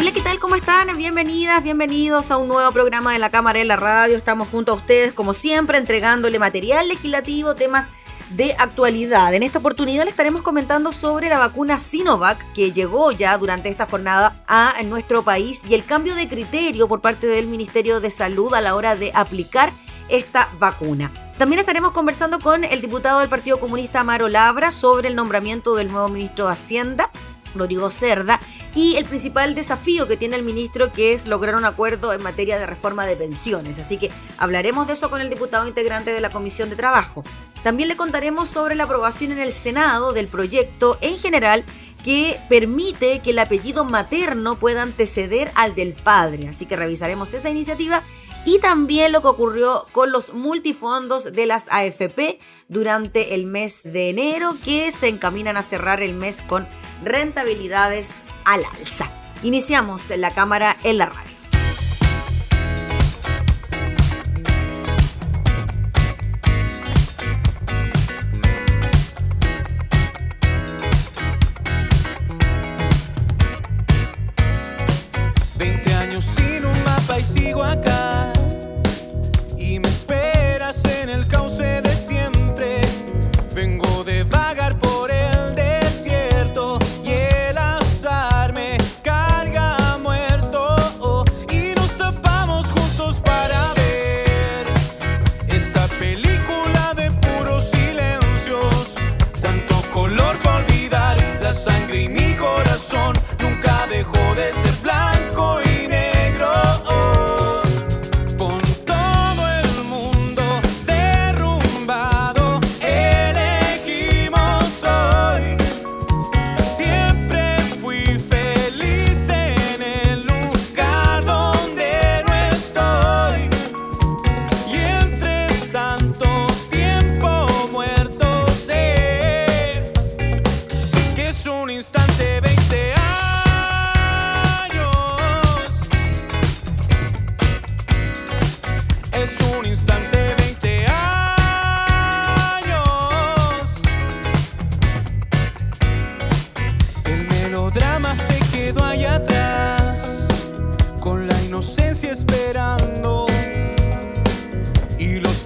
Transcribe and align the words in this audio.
Hola, 0.00 0.12
¿qué 0.12 0.22
tal? 0.22 0.38
¿Cómo 0.38 0.54
están? 0.54 0.96
Bienvenidas, 0.96 1.62
bienvenidos 1.62 2.30
a 2.30 2.38
un 2.38 2.48
nuevo 2.48 2.72
programa 2.72 3.12
de 3.12 3.18
la 3.18 3.28
Cámara 3.28 3.58
en 3.58 3.68
la 3.68 3.76
Radio. 3.76 4.16
Estamos 4.16 4.48
junto 4.48 4.72
a 4.72 4.76
ustedes, 4.76 5.12
como 5.12 5.34
siempre, 5.34 5.76
entregándole 5.76 6.38
material 6.38 6.88
legislativo, 6.88 7.54
temas 7.54 7.88
de 8.30 8.54
actualidad. 8.58 9.34
En 9.34 9.42
esta 9.42 9.58
oportunidad 9.58 10.04
le 10.04 10.10
estaremos 10.10 10.40
comentando 10.40 10.92
sobre 10.92 11.28
la 11.28 11.38
vacuna 11.38 11.78
Sinovac 11.78 12.50
que 12.54 12.72
llegó 12.72 13.12
ya 13.12 13.36
durante 13.36 13.68
esta 13.68 13.84
jornada 13.84 14.42
a 14.46 14.72
nuestro 14.84 15.22
país 15.22 15.66
y 15.68 15.74
el 15.74 15.84
cambio 15.84 16.14
de 16.14 16.30
criterio 16.30 16.88
por 16.88 17.02
parte 17.02 17.26
del 17.26 17.46
Ministerio 17.46 18.00
de 18.00 18.10
Salud 18.10 18.54
a 18.54 18.62
la 18.62 18.76
hora 18.76 18.96
de 18.96 19.12
aplicar 19.14 19.70
esta 20.08 20.48
vacuna. 20.58 21.12
También 21.36 21.60
estaremos 21.60 21.92
conversando 21.92 22.40
con 22.40 22.64
el 22.64 22.80
diputado 22.80 23.20
del 23.20 23.28
Partido 23.28 23.60
Comunista 23.60 24.00
Amaro 24.00 24.30
Labra 24.30 24.72
sobre 24.72 25.08
el 25.08 25.14
nombramiento 25.14 25.74
del 25.74 25.92
nuevo 25.92 26.08
ministro 26.08 26.46
de 26.46 26.52
Hacienda 26.52 27.10
Rodrigo 27.54 27.90
Cerda, 27.90 28.40
y 28.74 28.96
el 28.96 29.04
principal 29.04 29.54
desafío 29.54 30.06
que 30.06 30.16
tiene 30.16 30.36
el 30.36 30.42
ministro 30.42 30.92
que 30.92 31.12
es 31.12 31.26
lograr 31.26 31.56
un 31.56 31.64
acuerdo 31.64 32.12
en 32.12 32.22
materia 32.22 32.58
de 32.58 32.66
reforma 32.66 33.06
de 33.06 33.16
pensiones. 33.16 33.78
Así 33.78 33.96
que 33.96 34.10
hablaremos 34.38 34.86
de 34.86 34.92
eso 34.92 35.10
con 35.10 35.20
el 35.20 35.30
diputado 35.30 35.66
integrante 35.66 36.12
de 36.12 36.20
la 36.20 36.30
Comisión 36.30 36.70
de 36.70 36.76
Trabajo. 36.76 37.24
También 37.62 37.88
le 37.88 37.96
contaremos 37.96 38.48
sobre 38.48 38.74
la 38.74 38.84
aprobación 38.84 39.32
en 39.32 39.38
el 39.38 39.52
Senado 39.52 40.12
del 40.12 40.28
proyecto 40.28 40.96
en 41.00 41.18
general 41.18 41.64
que 42.02 42.38
permite 42.48 43.20
que 43.20 43.30
el 43.30 43.38
apellido 43.38 43.84
materno 43.84 44.58
pueda 44.58 44.82
anteceder 44.82 45.52
al 45.54 45.74
del 45.74 45.92
padre. 45.92 46.48
Así 46.48 46.64
que 46.64 46.76
revisaremos 46.76 47.34
esa 47.34 47.50
iniciativa 47.50 48.02
y 48.44 48.58
también 48.58 49.12
lo 49.12 49.22
que 49.22 49.28
ocurrió 49.28 49.86
con 49.92 50.12
los 50.12 50.32
multifondos 50.32 51.32
de 51.32 51.46
las 51.46 51.66
AFP 51.70 52.38
durante 52.68 53.34
el 53.34 53.46
mes 53.46 53.82
de 53.84 54.10
enero 54.10 54.56
que 54.64 54.90
se 54.92 55.08
encaminan 55.08 55.56
a 55.56 55.62
cerrar 55.62 56.02
el 56.02 56.14
mes 56.14 56.42
con 56.42 56.66
rentabilidades 57.04 58.24
al 58.44 58.64
alza. 58.64 59.10
Iniciamos 59.42 60.10
la 60.10 60.34
cámara 60.34 60.76
en 60.84 60.98
la 60.98 61.06
radio. 61.06 61.39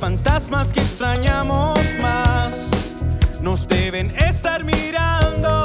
Fantasmas 0.05 0.71
que 0.71 0.81
extrañamos 0.81 1.79
más 1.99 2.55
nos 3.41 3.67
deben 3.67 4.11
estar 4.19 4.63
mirando. 4.63 5.64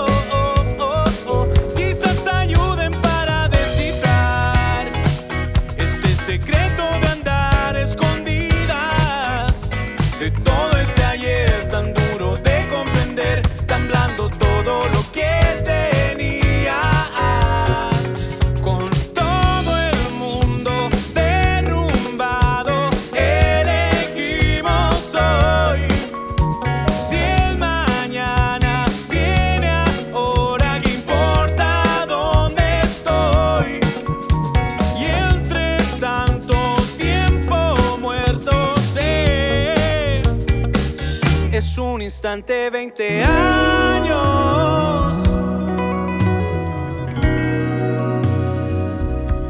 Instante 42.70 42.72
20 42.72 43.24
años. 43.24 45.18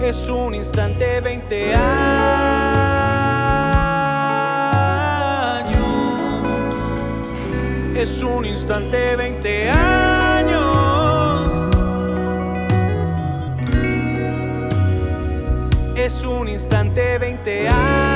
Es 0.02 0.30
un 0.30 0.56
instante 0.56 1.20
20 1.22 1.74
años. 1.76 1.90
Es 7.96 8.24
un 8.24 8.46
instante 8.46 9.16
20 9.18 9.70
años. 9.70 10.10
Es 15.96 16.24
un 16.24 16.48
instante 16.48 17.18
20 17.18 17.68
años, 17.68 18.09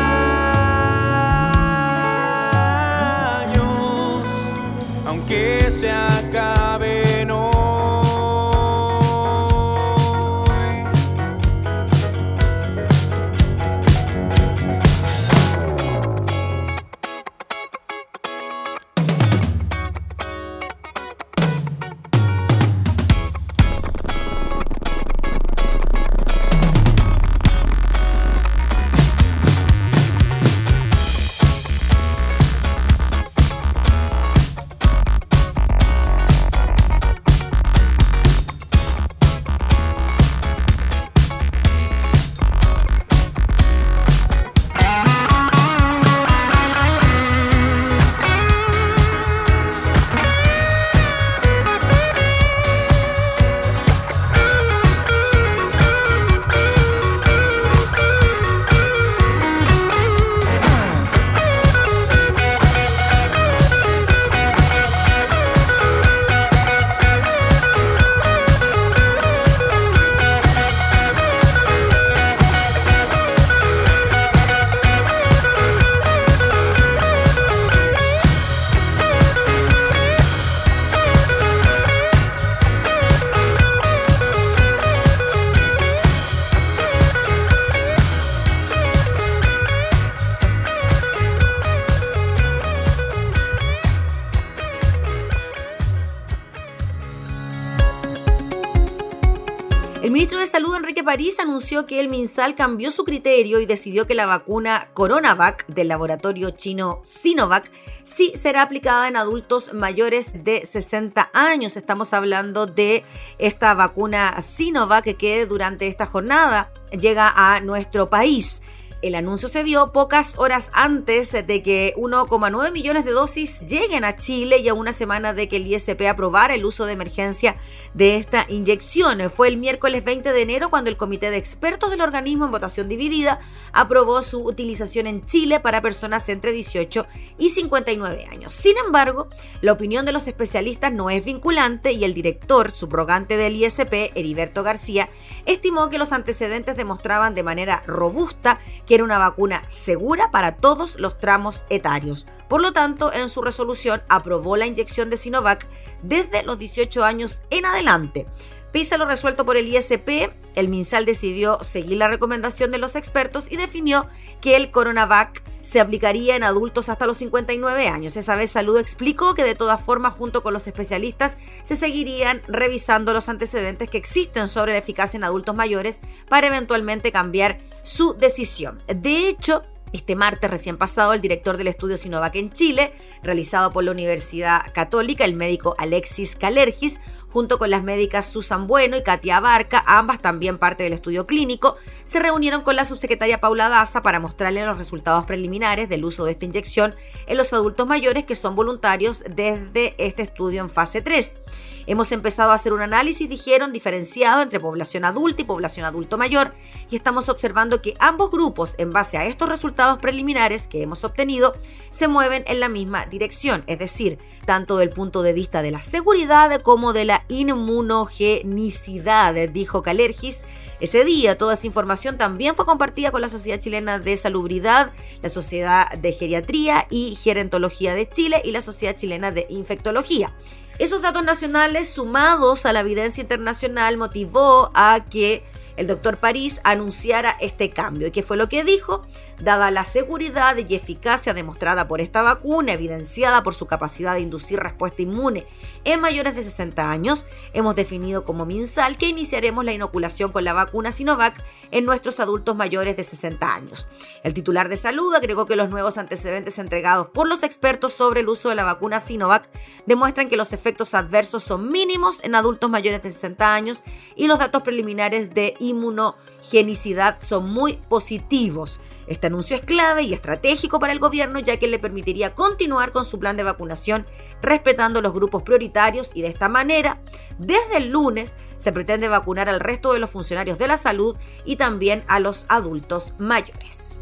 París 101.13 101.39
anunció 101.39 101.85
que 101.85 101.99
el 101.99 102.09
MinSal 102.09 102.55
cambió 102.55 102.89
su 102.89 103.03
criterio 103.03 103.59
y 103.59 103.67
decidió 103.67 104.07
que 104.07 104.15
la 104.15 104.25
vacuna 104.25 104.89
Coronavac 104.95 105.63
del 105.67 105.89
laboratorio 105.89 106.49
chino 106.49 107.01
Sinovac 107.03 107.69
sí 108.01 108.33
será 108.35 108.63
aplicada 108.63 109.07
en 109.07 109.15
adultos 109.15 109.75
mayores 109.75 110.31
de 110.43 110.65
60 110.65 111.29
años. 111.35 111.77
Estamos 111.77 112.15
hablando 112.15 112.65
de 112.65 113.03
esta 113.37 113.75
vacuna 113.75 114.41
Sinovac 114.41 115.15
que 115.15 115.45
durante 115.45 115.85
esta 115.85 116.07
jornada 116.07 116.73
llega 116.99 117.31
a 117.35 117.59
nuestro 117.59 118.09
país. 118.09 118.63
El 119.03 119.15
anuncio 119.15 119.49
se 119.49 119.65
dio 119.65 119.91
pocas 119.91 120.35
horas 120.37 120.71
antes 120.71 121.33
de 121.33 121.61
que 121.61 121.93
1,9 121.97 122.71
millones 122.71 123.03
de 123.03 123.11
dosis 123.11 123.59
lleguen 123.59 124.05
a 124.05 124.15
Chile 124.15 124.59
y 124.59 124.69
a 124.69 124.73
una 124.73 124.93
semana 124.93 125.33
de 125.33 125.49
que 125.49 125.57
el 125.57 125.67
ISP 125.67 126.07
aprobara 126.07 126.55
el 126.55 126.63
uso 126.63 126.85
de 126.85 126.93
emergencia 126.93 127.57
de 127.93 128.15
esta 128.15 128.45
inyección. 128.47 129.29
Fue 129.29 129.49
el 129.49 129.57
miércoles 129.57 130.05
20 130.05 130.31
de 130.31 130.41
enero 130.41 130.69
cuando 130.69 130.89
el 130.89 130.95
comité 130.95 131.31
de 131.31 131.35
expertos 131.35 131.89
del 131.91 131.99
organismo 131.99 132.45
en 132.45 132.51
votación 132.51 132.87
dividida 132.87 133.41
aprobó 133.73 134.23
su 134.23 134.41
utilización 134.41 135.05
en 135.07 135.25
Chile 135.25 135.59
para 135.59 135.81
personas 135.81 136.29
entre 136.29 136.53
18 136.53 137.05
y 137.37 137.49
59 137.49 138.27
años. 138.31 138.53
Sin 138.53 138.77
embargo, 138.77 139.27
la 139.59 139.73
opinión 139.73 140.05
de 140.05 140.13
los 140.13 140.27
especialistas 140.27 140.93
no 140.93 141.09
es 141.09 141.25
vinculante 141.25 141.91
y 141.91 142.05
el 142.05 142.13
director 142.13 142.71
subrogante 142.71 143.35
del 143.35 143.57
ISP, 143.57 144.15
Heriberto 144.15 144.63
García, 144.63 145.09
estimó 145.45 145.89
que 145.89 145.97
los 145.97 146.11
antecedentes 146.11 146.77
demostraban 146.77 147.35
de 147.35 147.43
manera 147.43 147.83
robusta 147.85 148.59
que 148.85 148.95
era 148.95 149.03
una 149.03 149.17
vacuna 149.17 149.63
segura 149.67 150.31
para 150.31 150.57
todos 150.57 150.99
los 150.99 151.19
tramos 151.19 151.65
etarios. 151.69 152.27
Por 152.47 152.61
lo 152.61 152.73
tanto, 152.73 153.11
en 153.11 153.29
su 153.29 153.41
resolución 153.41 154.03
aprobó 154.09 154.57
la 154.57 154.67
inyección 154.67 155.09
de 155.09 155.17
Sinovac 155.17 155.67
desde 156.01 156.43
los 156.43 156.59
18 156.59 157.03
años 157.03 157.41
en 157.49 157.65
adelante. 157.65 158.27
Pese 158.73 158.95
a 158.95 158.97
lo 158.97 159.05
resuelto 159.05 159.45
por 159.45 159.55
el 159.55 159.67
ISP, 159.67 160.33
el 160.55 160.67
MinSal 160.67 161.05
decidió 161.05 161.63
seguir 161.63 161.99
la 161.99 162.07
recomendación 162.07 162.71
de 162.71 162.79
los 162.79 162.95
expertos 162.95 163.51
y 163.51 163.55
definió 163.55 164.07
que 164.41 164.55
el 164.55 164.71
Coronavac 164.71 165.43
se 165.61 165.79
aplicaría 165.79 166.35
en 166.35 166.43
adultos 166.43 166.89
hasta 166.89 167.05
los 167.05 167.17
59 167.17 167.87
años. 167.87 168.17
Esa 168.17 168.35
vez 168.35 168.49
Salud 168.49 168.75
explicó 168.79 169.35
que 169.35 169.43
de 169.43 169.53
todas 169.53 169.79
formas, 169.79 170.15
junto 170.15 170.41
con 170.41 170.53
los 170.53 170.65
especialistas, 170.65 171.37
se 171.61 171.75
seguirían 171.75 172.41
revisando 172.47 173.13
los 173.13 173.29
antecedentes 173.29 173.89
que 173.89 173.99
existen 173.99 174.47
sobre 174.47 174.71
la 174.73 174.79
eficacia 174.79 175.17
en 175.17 175.23
adultos 175.23 175.53
mayores 175.53 176.01
para 176.27 176.47
eventualmente 176.47 177.11
cambiar 177.11 177.59
su 177.83 178.15
decisión. 178.15 178.81
De 178.87 179.29
hecho, 179.29 179.61
este 179.93 180.15
martes 180.15 180.49
recién 180.49 180.77
pasado, 180.77 181.13
el 181.13 181.21
director 181.21 181.55
del 181.55 181.67
estudio 181.67 181.99
Sinovac 181.99 182.35
en 182.35 182.51
Chile, 182.51 182.93
realizado 183.21 183.71
por 183.71 183.83
la 183.83 183.91
Universidad 183.91 184.73
Católica, 184.73 185.23
el 185.23 185.35
médico 185.35 185.75
Alexis 185.77 186.35
Calergis, 186.35 186.99
junto 187.33 187.57
con 187.57 187.71
las 187.71 187.81
médicas 187.81 188.27
Susan 188.27 188.67
Bueno 188.67 188.95
y 188.95 189.01
Katia 189.01 189.37
Abarca, 189.37 189.83
ambas 189.87 190.21
también 190.21 190.59
parte 190.59 190.83
del 190.83 190.93
estudio 190.93 191.25
clínico, 191.25 191.77
se 192.03 192.19
reunieron 192.19 192.61
con 192.61 192.75
la 192.75 192.85
subsecretaria 192.85 193.41
Paula 193.41 193.69
Daza 193.69 194.03
para 194.03 194.19
mostrarle 194.19 194.63
los 194.63 194.77
resultados 194.77 195.25
preliminares 195.25 195.89
del 195.89 196.05
uso 196.05 196.25
de 196.25 196.31
esta 196.31 196.45
inyección 196.45 196.93
en 197.25 197.37
los 197.37 197.51
adultos 197.51 197.87
mayores 197.87 198.25
que 198.25 198.35
son 198.35 198.55
voluntarios 198.55 199.23
desde 199.27 199.95
este 199.97 200.21
estudio 200.21 200.61
en 200.61 200.69
fase 200.69 201.01
3. 201.01 201.42
Hemos 201.85 202.13
empezado 202.13 202.51
a 202.51 202.55
hacer 202.55 202.71
un 202.71 202.81
análisis, 202.81 203.27
dijeron, 203.27 203.73
diferenciado 203.73 204.41
entre 204.41 204.59
población 204.59 205.03
adulta 205.03 205.41
y 205.41 205.45
población 205.45 205.85
adulto 205.85 206.17
mayor 206.17 206.53
y 206.89 206.95
estamos 206.95 207.27
observando 207.27 207.81
que 207.81 207.95
ambos 207.99 208.31
grupos, 208.31 208.75
en 208.77 208.93
base 208.93 209.17
a 209.17 209.25
estos 209.25 209.49
resultados 209.49 209.97
preliminares 209.97 210.67
que 210.67 210.81
hemos 210.81 211.03
obtenido, 211.03 211.57
se 211.89 212.07
mueven 212.07 212.45
en 212.47 212.61
la 212.61 212.69
misma 212.69 213.05
dirección, 213.07 213.65
es 213.67 213.79
decir, 213.79 214.17
tanto 214.45 214.77
del 214.77 214.91
punto 214.91 215.23
de 215.23 215.33
vista 215.33 215.61
de 215.61 215.71
la 215.71 215.81
seguridad 215.81 216.61
como 216.61 216.93
de 216.93 217.03
la 217.05 217.25
inmunogenicidad, 217.27 219.33
dijo 219.49 219.83
Calergis. 219.83 220.45
Ese 220.79 221.05
día 221.05 221.37
toda 221.37 221.53
esa 221.53 221.67
información 221.67 222.17
también 222.17 222.55
fue 222.55 222.65
compartida 222.65 223.11
con 223.11 223.21
la 223.21 223.29
Sociedad 223.29 223.59
Chilena 223.59 223.99
de 223.99 224.17
Salubridad, 224.17 224.91
la 225.21 225.29
Sociedad 225.29 225.87
de 225.91 226.11
Geriatría 226.11 226.87
y 226.89 227.13
Gerontología 227.15 227.93
de 227.93 228.09
Chile 228.09 228.41
y 228.43 228.49
la 228.51 228.61
Sociedad 228.61 228.95
Chilena 228.95 229.29
de 229.31 229.45
Infectología. 229.49 230.33
Esos 230.79 231.01
datos 231.01 231.23
nacionales 231.23 231.89
sumados 231.89 232.65
a 232.65 232.73
la 232.73 232.79
evidencia 232.79 233.21
internacional 233.21 233.97
motivó 233.97 234.71
a 234.73 235.05
que 235.09 235.43
el 235.77 235.87
doctor 235.87 236.17
París 236.17 236.61
anunciara 236.63 237.35
este 237.39 237.71
cambio. 237.71 238.07
¿Y 238.07 238.11
qué 238.11 238.23
fue 238.23 238.37
lo 238.37 238.49
que 238.49 238.63
dijo? 238.63 239.05
Dada 239.39 239.71
la 239.71 239.83
seguridad 239.83 240.55
y 240.57 240.75
eficacia 240.75 241.33
demostrada 241.33 241.87
por 241.87 242.01
esta 242.01 242.21
vacuna, 242.21 242.73
evidenciada 242.73 243.43
por 243.43 243.53
su 243.53 243.65
capacidad 243.65 244.13
de 244.13 244.21
inducir 244.21 244.59
respuesta 244.59 245.01
inmune 245.01 245.47
en 245.85 245.99
mayores 245.99 246.35
de 246.35 246.43
60 246.43 246.89
años, 246.89 247.25
hemos 247.53 247.75
definido 247.75 248.23
como 248.23 248.45
MinSal 248.45 248.97
que 248.97 249.07
iniciaremos 249.07 249.65
la 249.65 249.73
inoculación 249.73 250.31
con 250.31 250.43
la 250.43 250.53
vacuna 250.53 250.91
Sinovac 250.91 251.43
en 251.71 251.85
nuestros 251.85 252.19
adultos 252.19 252.55
mayores 252.55 252.95
de 252.95 253.03
60 253.03 253.53
años. 253.53 253.87
El 254.23 254.33
titular 254.33 254.69
de 254.69 254.77
salud 254.77 255.13
agregó 255.13 255.45
que 255.45 255.55
los 255.55 255.69
nuevos 255.69 255.97
antecedentes 255.97 256.59
entregados 256.59 257.07
por 257.09 257.27
los 257.27 257.43
expertos 257.43 257.93
sobre 257.93 258.21
el 258.21 258.29
uso 258.29 258.49
de 258.49 258.55
la 258.55 258.63
vacuna 258.63 258.99
Sinovac 258.99 259.49
demuestran 259.85 260.29
que 260.29 260.37
los 260.37 260.53
efectos 260.53 260.93
adversos 260.93 261.43
son 261.43 261.69
mínimos 261.69 262.23
en 262.23 262.35
adultos 262.35 262.69
mayores 262.69 263.03
de 263.03 263.11
60 263.11 263.53
años 263.53 263.83
y 264.15 264.27
los 264.27 264.39
datos 264.39 264.61
preliminares 264.61 265.33
de 265.33 265.55
inmunogenicidad 265.63 267.17
son 267.19 267.49
muy 267.49 267.73
positivos. 267.73 268.79
Este 269.07 269.27
anuncio 269.27 269.55
es 269.55 269.63
clave 269.63 270.03
y 270.03 270.13
estratégico 270.13 270.79
para 270.79 270.93
el 270.93 270.99
gobierno 270.99 271.39
ya 271.39 271.57
que 271.57 271.67
le 271.67 271.79
permitiría 271.79 272.35
continuar 272.35 272.91
con 272.91 273.05
su 273.05 273.19
plan 273.19 273.37
de 273.37 273.43
vacunación 273.43 274.05
respetando 274.41 275.01
los 275.01 275.13
grupos 275.13 275.43
prioritarios 275.43 276.11
y 276.13 276.21
de 276.21 276.27
esta 276.27 276.49
manera, 276.49 277.01
desde 277.37 277.77
el 277.77 277.89
lunes 277.89 278.35
se 278.57 278.71
pretende 278.71 279.07
vacunar 279.07 279.49
al 279.49 279.59
resto 279.59 279.93
de 279.93 279.99
los 279.99 280.09
funcionarios 280.09 280.57
de 280.57 280.67
la 280.67 280.77
salud 280.77 281.15
y 281.45 281.55
también 281.55 282.03
a 282.07 282.19
los 282.19 282.45
adultos 282.49 283.13
mayores. 283.17 283.99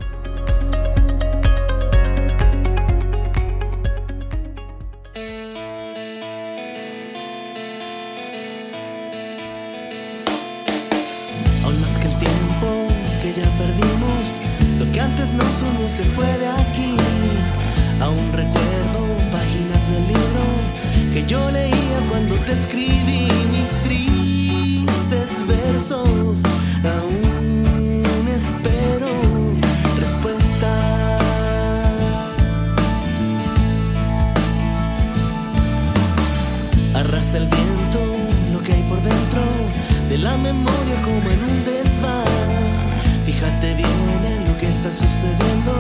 Se 15.98 16.04
fue 16.16 16.26
de 16.38 16.48
aquí. 16.48 16.96
Aún 18.00 18.32
recuerdo 18.34 19.02
páginas 19.32 19.92
del 19.92 20.08
libro 20.08 20.44
que 21.14 21.26
yo 21.26 21.52
leía 21.52 22.00
cuando 22.10 22.36
te 22.46 22.54
escribí 22.54 23.28
mis 23.52 23.72
tristes 23.86 25.30
versos. 25.48 26.42
Aún 26.98 28.28
espero 28.40 29.10
respuesta. 30.00 30.72
Arrasa 36.96 37.38
el 37.38 37.48
viento 37.48 38.00
lo 38.54 38.62
que 38.62 38.74
hay 38.74 38.84
por 38.84 39.02
dentro 39.02 39.42
de 40.10 40.18
la 40.18 40.38
memoria 40.38 41.02
como 41.02 41.30
en 41.30 41.44
un 41.44 41.61
sucediendo. 44.92 45.74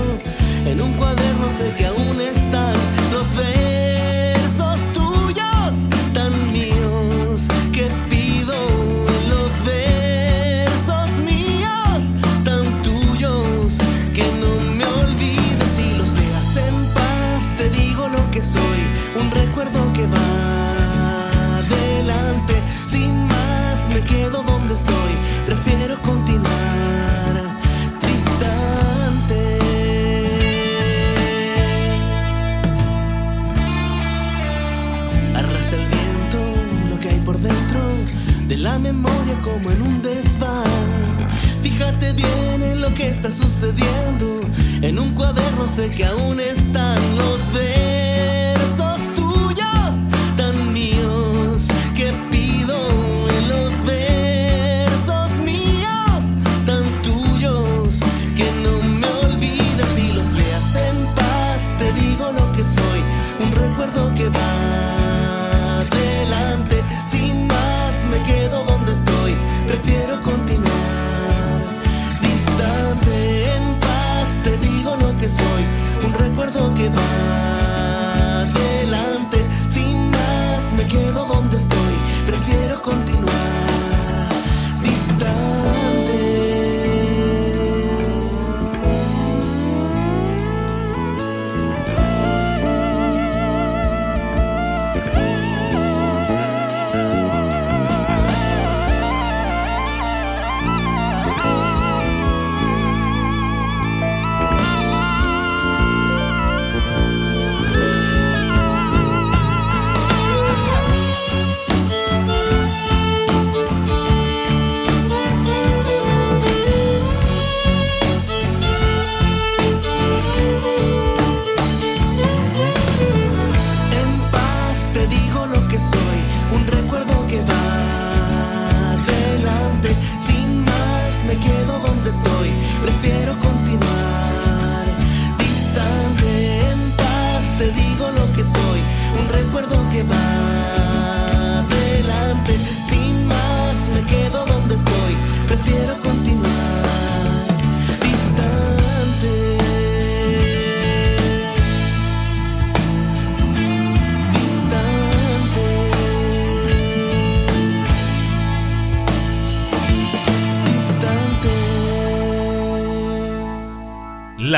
En 0.65 0.81
un 0.81 0.93
cuaderno 0.93 1.49
sé 1.49 1.73
que 1.77 1.85
aún 1.85 2.10
que 42.93 43.09
está 43.09 43.31
sucediendo. 43.31 44.41
En 44.81 44.99
un 44.99 45.13
cuaderno 45.13 45.67
sé 45.67 45.89
que 45.89 46.05
aún 46.05 46.39
están 46.39 46.97
los 47.17 47.53
versos 47.53 47.80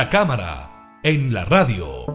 La 0.03 0.10
cámara 0.10 1.00
en 1.01 1.33
la 1.33 1.45
radio. 1.45 2.05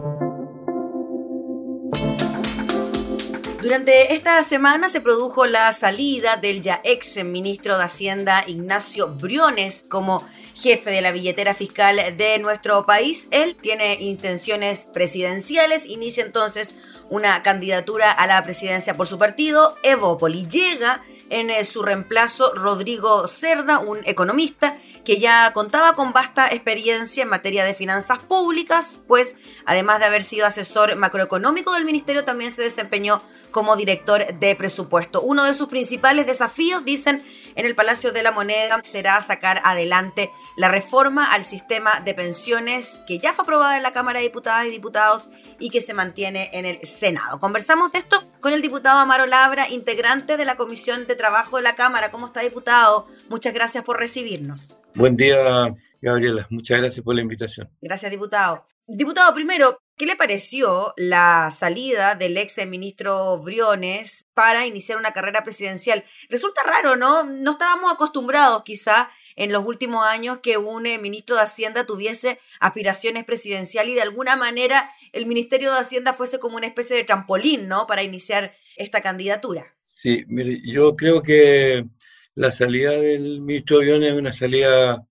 Durante 3.63 4.13
esta 4.13 4.43
semana 4.43 4.89
se 4.89 5.01
produjo 5.01 5.47
la 5.47 5.71
salida 5.71 6.37
del 6.37 6.61
ya 6.61 6.81
ex 6.83 7.23
ministro 7.23 7.79
de 7.79 7.85
Hacienda 7.85 8.43
Ignacio 8.45 9.15
Briones 9.15 9.83
como 9.89 10.23
jefe 10.53 10.91
de 10.91 11.01
la 11.01 11.11
billetera 11.11 11.55
fiscal 11.55 12.15
de 12.15 12.37
nuestro 12.37 12.85
país. 12.85 13.27
Él 13.31 13.57
tiene 13.59 13.95
intenciones 13.95 14.87
presidenciales, 14.93 15.87
inicia 15.87 16.23
entonces 16.23 16.75
una 17.09 17.41
candidatura 17.41 18.11
a 18.11 18.27
la 18.27 18.43
presidencia 18.43 18.97
por 18.97 19.07
su 19.07 19.17
partido. 19.17 19.75
Evópoli 19.81 20.47
llega 20.47 21.01
en 21.29 21.49
eh, 21.49 21.63
su 21.65 21.81
reemplazo 21.81 22.53
Rodrigo 22.55 23.27
Cerda, 23.27 23.79
un 23.79 23.99
economista 24.05 24.77
que 25.05 25.19
ya 25.19 25.51
contaba 25.53 25.93
con 25.93 26.13
vasta 26.13 26.49
experiencia 26.49 27.23
en 27.23 27.29
materia 27.29 27.63
de 27.63 27.73
finanzas 27.73 28.19
públicas, 28.19 29.01
pues 29.07 29.35
además 29.65 29.99
de 29.99 30.05
haber 30.05 30.23
sido 30.23 30.45
asesor 30.45 30.95
macroeconómico 30.95 31.73
del 31.73 31.85
ministerio, 31.85 32.25
también 32.25 32.51
se 32.51 32.61
desempeñó 32.61 33.21
como 33.51 33.75
director 33.75 34.37
de 34.39 34.55
presupuesto. 34.55 35.21
Uno 35.21 35.45
de 35.45 35.53
sus 35.53 35.67
principales 35.67 36.27
desafíos, 36.27 36.85
dicen, 36.85 37.23
en 37.59 37.65
el 37.65 37.75
Palacio 37.75 38.13
de 38.13 38.23
la 38.23 38.31
Moneda 38.31 38.79
será 38.83 39.19
sacar 39.19 39.59
adelante 39.65 40.31
la 40.55 40.69
reforma 40.69 41.29
al 41.33 41.43
sistema 41.43 41.99
de 42.05 42.13
pensiones 42.13 43.01
que 43.05 43.19
ya 43.19 43.33
fue 43.33 43.43
aprobada 43.43 43.75
en 43.75 43.83
la 43.83 43.91
Cámara 43.91 44.19
de 44.19 44.23
Diputadas 44.23 44.65
y 44.65 44.71
Diputados 44.71 45.27
y 45.59 45.69
que 45.69 45.81
se 45.81 45.93
mantiene 45.93 46.49
en 46.53 46.65
el 46.65 46.79
Senado. 46.85 47.37
Conversamos 47.41 47.91
de 47.91 47.99
esto 47.99 48.23
con 48.39 48.53
el 48.53 48.61
diputado 48.61 48.99
Amaro 48.99 49.25
Labra, 49.25 49.69
integrante 49.69 50.37
de 50.37 50.45
la 50.45 50.55
Comisión 50.55 51.05
de 51.05 51.15
Trabajo 51.15 51.57
de 51.57 51.63
la 51.63 51.75
Cámara. 51.75 52.11
¿Cómo 52.11 52.27
está, 52.27 52.39
diputado? 52.39 53.09
Muchas 53.27 53.53
gracias 53.53 53.83
por 53.83 53.99
recibirnos. 53.99 54.77
Buen 54.95 55.17
día, 55.17 55.75
Gabriela. 56.01 56.47
Muchas 56.49 56.77
gracias 56.77 57.03
por 57.03 57.13
la 57.13 57.21
invitación. 57.21 57.69
Gracias, 57.81 58.09
diputado. 58.09 58.68
Diputado, 58.91 59.35
primero, 59.35 59.77
¿qué 59.97 60.07
le 60.07 60.15
pareció 60.15 60.95
la 60.97 61.51
salida 61.51 62.15
del 62.15 62.35
ex 62.37 62.65
ministro 62.65 63.37
Briones 63.37 64.25
para 64.33 64.65
iniciar 64.65 64.97
una 64.97 65.11
carrera 65.11 65.43
presidencial? 65.43 66.03
Resulta 66.27 66.63
raro, 66.63 66.95
¿no? 66.95 67.23
No 67.23 67.51
estábamos 67.51 67.93
acostumbrados 67.93 68.63
quizá 68.63 69.11
en 69.35 69.53
los 69.53 69.63
últimos 69.63 70.07
años 70.07 70.39
que 70.39 70.57
un 70.57 70.87
eh, 70.87 70.97
ministro 70.97 71.35
de 71.35 71.43
Hacienda 71.43 71.85
tuviese 71.85 72.39
aspiraciones 72.59 73.25
presidenciales 73.25 73.91
y 73.91 73.95
de 73.95 74.01
alguna 74.01 74.35
manera 74.35 74.89
el 75.11 75.27
Ministerio 75.27 75.71
de 75.71 75.81
Hacienda 75.81 76.13
fuese 76.13 76.39
como 76.39 76.57
una 76.57 76.65
especie 76.65 76.95
de 76.95 77.03
trampolín, 77.03 77.67
¿no? 77.67 77.85
Para 77.85 78.01
iniciar 78.01 78.55
esta 78.75 79.01
candidatura. 79.01 79.75
Sí, 80.01 80.23
mire, 80.27 80.61
yo 80.65 80.95
creo 80.95 81.21
que 81.21 81.85
la 82.33 82.49
salida 82.49 82.91
del 82.91 83.41
ministro 83.41 83.79
Briones 83.79 84.13
es 84.13 84.17
una 84.17 84.31
salida, 84.31 85.05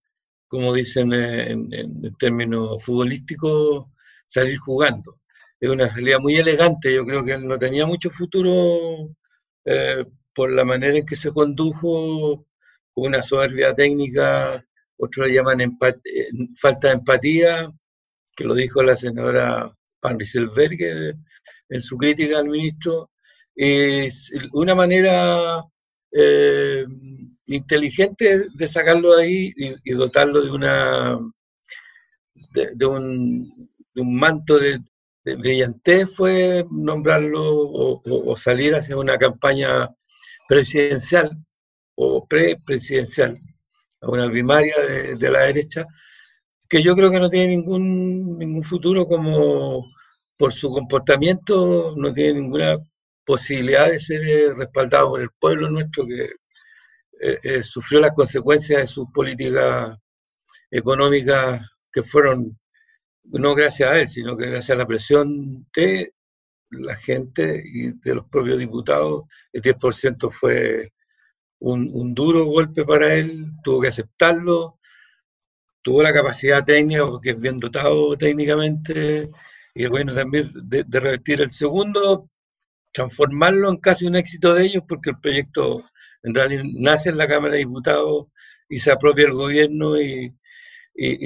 como 0.49 0.73
dicen 0.75 1.13
en, 1.13 1.73
en- 1.73 2.17
términos 2.19 2.83
futbolísticos, 2.85 3.87
salir 4.27 4.59
jugando. 4.59 5.21
Es 5.61 5.71
una 5.71 5.89
salida 5.89 6.19
muy 6.19 6.37
elegante, 6.37 6.95
yo 6.95 7.05
creo 7.07 7.25
que 7.25 7.39
no 7.39 7.59
tenía 7.59 7.87
mucho 7.87 8.11
futuro 8.11 9.11
eh, 9.65 10.05
por 10.35 10.51
la 10.53 10.65
manera 10.65 10.97
en 10.99 11.07
que 11.07 11.17
se 11.17 11.33
condujo, 11.33 12.47
con 12.93 13.07
una 13.09 13.23
soberbia 13.23 13.75
técnica, 13.75 14.65
otros 14.99 15.29
le 15.29 15.35
llaman 15.35 15.61
eh, 15.61 16.29
falta 16.61 16.89
de 16.89 16.95
empatía, 16.95 17.71
que 18.37 18.45
lo 18.45 18.55
dijo 18.55 18.83
la 18.83 18.97
senadora 18.97 19.73
Van 20.03 20.19
Rieselberger 20.19 21.17
en 21.69 21.81
su 21.81 21.97
crítica 21.97 22.39
al 22.39 22.49
ministro, 22.49 23.11
es 23.55 24.31
una 24.53 24.75
manera 24.75 25.63
eh, 26.13 26.87
inteligente 27.49 28.47
de 28.55 28.69
sacarlo 28.69 29.17
de 29.17 29.23
ahí 29.23 29.53
y, 29.85 29.93
dotarlo 29.93 30.43
de 30.43 30.51
una 30.51 31.19
de, 32.53 32.87
un, 32.87 33.75
manto 33.97 34.59
de, 34.59 34.81
brillantez 35.25 36.15
fue 36.15 36.65
nombrarlo 36.71 37.43
o, 38.05 38.37
salir 38.37 38.75
hacia 38.75 38.97
una 38.97 39.19
campaña 39.19 39.89
presidencial 40.47 41.37
o 41.97 42.27
pre-presidencial, 42.27 43.39
a 44.01 44.09
una 44.09 44.31
primaria 44.31 44.77
de, 44.81 45.17
de 45.17 45.31
la 45.31 45.41
derecha, 45.41 45.87
que 46.69 46.83
yo 46.83 46.95
creo 46.95 47.11
que 47.11 47.19
no 47.21 47.29
tiene 47.29 47.49
ningún, 47.49 48.39
ningún 48.39 48.63
futuro 48.63 49.07
como 49.07 49.85
por 50.37 50.53
su 50.53 50.71
comportamiento, 50.71 51.95
no 51.97 52.13
tiene 52.13 52.41
ninguna 52.41 52.79
posibilidad 53.25 53.91
de 53.91 54.01
ser 54.01 54.27
eh, 54.27 54.55
respaldado 54.55 55.11
por 55.11 55.21
el 55.21 55.31
pueblo 55.39 55.69
nuestro 55.69 56.07
que 56.07 56.31
eh, 57.21 57.39
eh, 57.43 57.63
sufrió 57.63 58.01
las 58.01 58.13
consecuencias 58.13 58.81
de 58.81 58.87
sus 58.87 59.11
políticas 59.13 59.97
económicas 60.71 61.69
que 61.93 62.03
fueron 62.03 62.59
no 63.25 63.55
gracias 63.55 63.91
a 63.91 63.99
él, 63.99 64.09
sino 64.09 64.37
que 64.37 64.47
gracias 64.47 64.71
a 64.71 64.79
la 64.79 64.87
presión 64.87 65.67
de 65.75 66.15
la 66.71 66.97
gente 66.97 67.63
y 67.65 67.93
de 67.93 68.15
los 68.15 68.27
propios 68.29 68.59
diputados. 68.59 69.25
El 69.53 69.63
10% 69.63 70.31
fue 70.31 70.93
un, 71.61 72.15
duro 72.15 72.47
golpe 72.47 72.85
para 72.85 73.15
él, 73.15 73.53
tuvo 73.63 73.81
que 73.81 73.89
aceptarlo, 73.89 74.79
tuvo 75.83 76.03
la 76.03 76.13
capacidad 76.13 76.65
técnica, 76.65 77.07
porque 77.07 77.31
es 77.31 77.41
bien 77.41 77.59
dotado 77.59 78.17
técnicamente, 78.17 79.31
y 79.75 79.87
bueno, 79.87 80.15
también 80.15 80.49
de, 80.65 80.85
de 80.85 81.01
revertir 81.01 81.41
el 81.41 81.51
segundo, 81.51 82.31
transformarlo 82.93 83.71
en 83.71 83.77
casi 83.79 84.07
un 84.07 84.17
éxito 84.17 84.55
de 84.55 84.65
ellos, 84.65 84.85
porque 84.89 85.11
el 85.11 85.21
proyecto 85.21 85.85
en 86.29 86.35
realidad 86.35 86.65
nace 86.75 87.11
en 87.11 87.19
la 87.19 87.27
Cámara 87.27 87.55
de 87.55 87.61
Diputados 87.61 88.27
y 88.69 88.79
se 88.79 88.93
apropia 88.93 89.27
el 89.27 89.33
gobierno 89.33 90.01
y, 90.01 90.35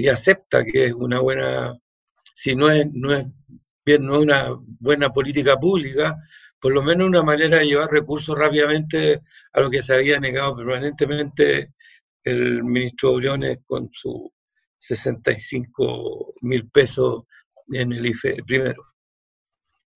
acepta 0.09 0.65
que 0.65 0.87
es 0.87 0.93
una 0.93 1.21
buena, 1.21 1.75
si 2.35 2.55
no 2.55 2.71
es, 2.71 2.87
no 2.93 3.15
es 3.15 3.27
bien, 3.85 4.05
no 4.05 4.17
es 4.17 4.23
una 4.23 4.51
buena 4.81 5.11
política 5.11 5.57
pública, 5.57 6.17
por 6.61 6.75
lo 6.75 6.83
menos 6.83 7.09
una 7.09 7.23
manera 7.23 7.59
de 7.59 7.67
llevar 7.67 7.91
recursos 7.91 8.39
rápidamente 8.39 9.23
a 9.53 9.61
lo 9.61 9.71
que 9.71 9.83
se 9.83 9.95
había 9.95 10.21
negado 10.21 10.57
permanentemente 10.57 11.73
el 12.23 12.63
ministro 12.63 13.15
Briones 13.15 13.59
con 13.67 13.91
sus 13.91 14.31
65 14.79 16.35
mil 16.43 16.69
pesos 16.69 17.25
en 17.73 17.93
el 17.93 18.07
IFE 18.07 18.43
primero. 18.47 18.85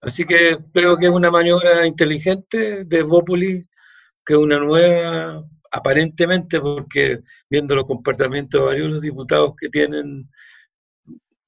Así 0.01 0.25
que 0.25 0.59
creo 0.73 0.97
que 0.97 1.07
es 1.07 1.13
una 1.13 1.31
maniobra 1.31 1.87
inteligente 1.87 2.85
de 2.85 3.03
Bópoli, 3.03 3.67
que 4.27 4.37
una 4.37 4.59
nueva, 4.59 5.45
aparentemente, 5.71 6.61
porque 6.61 7.21
viendo 7.51 7.75
los 7.77 7.87
comportamientos 7.87 8.61
de 8.61 8.67
varios 8.67 8.95
de 8.95 9.09
diputados 9.09 9.55
que 9.57 9.69
tienen, 9.71 10.31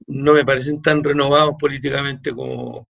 no 0.07 0.33
me 0.33 0.45
parecen 0.45 0.81
tan 0.81 1.03
renovados 1.03 1.55
políticamente 1.59 2.33
como 2.33 2.87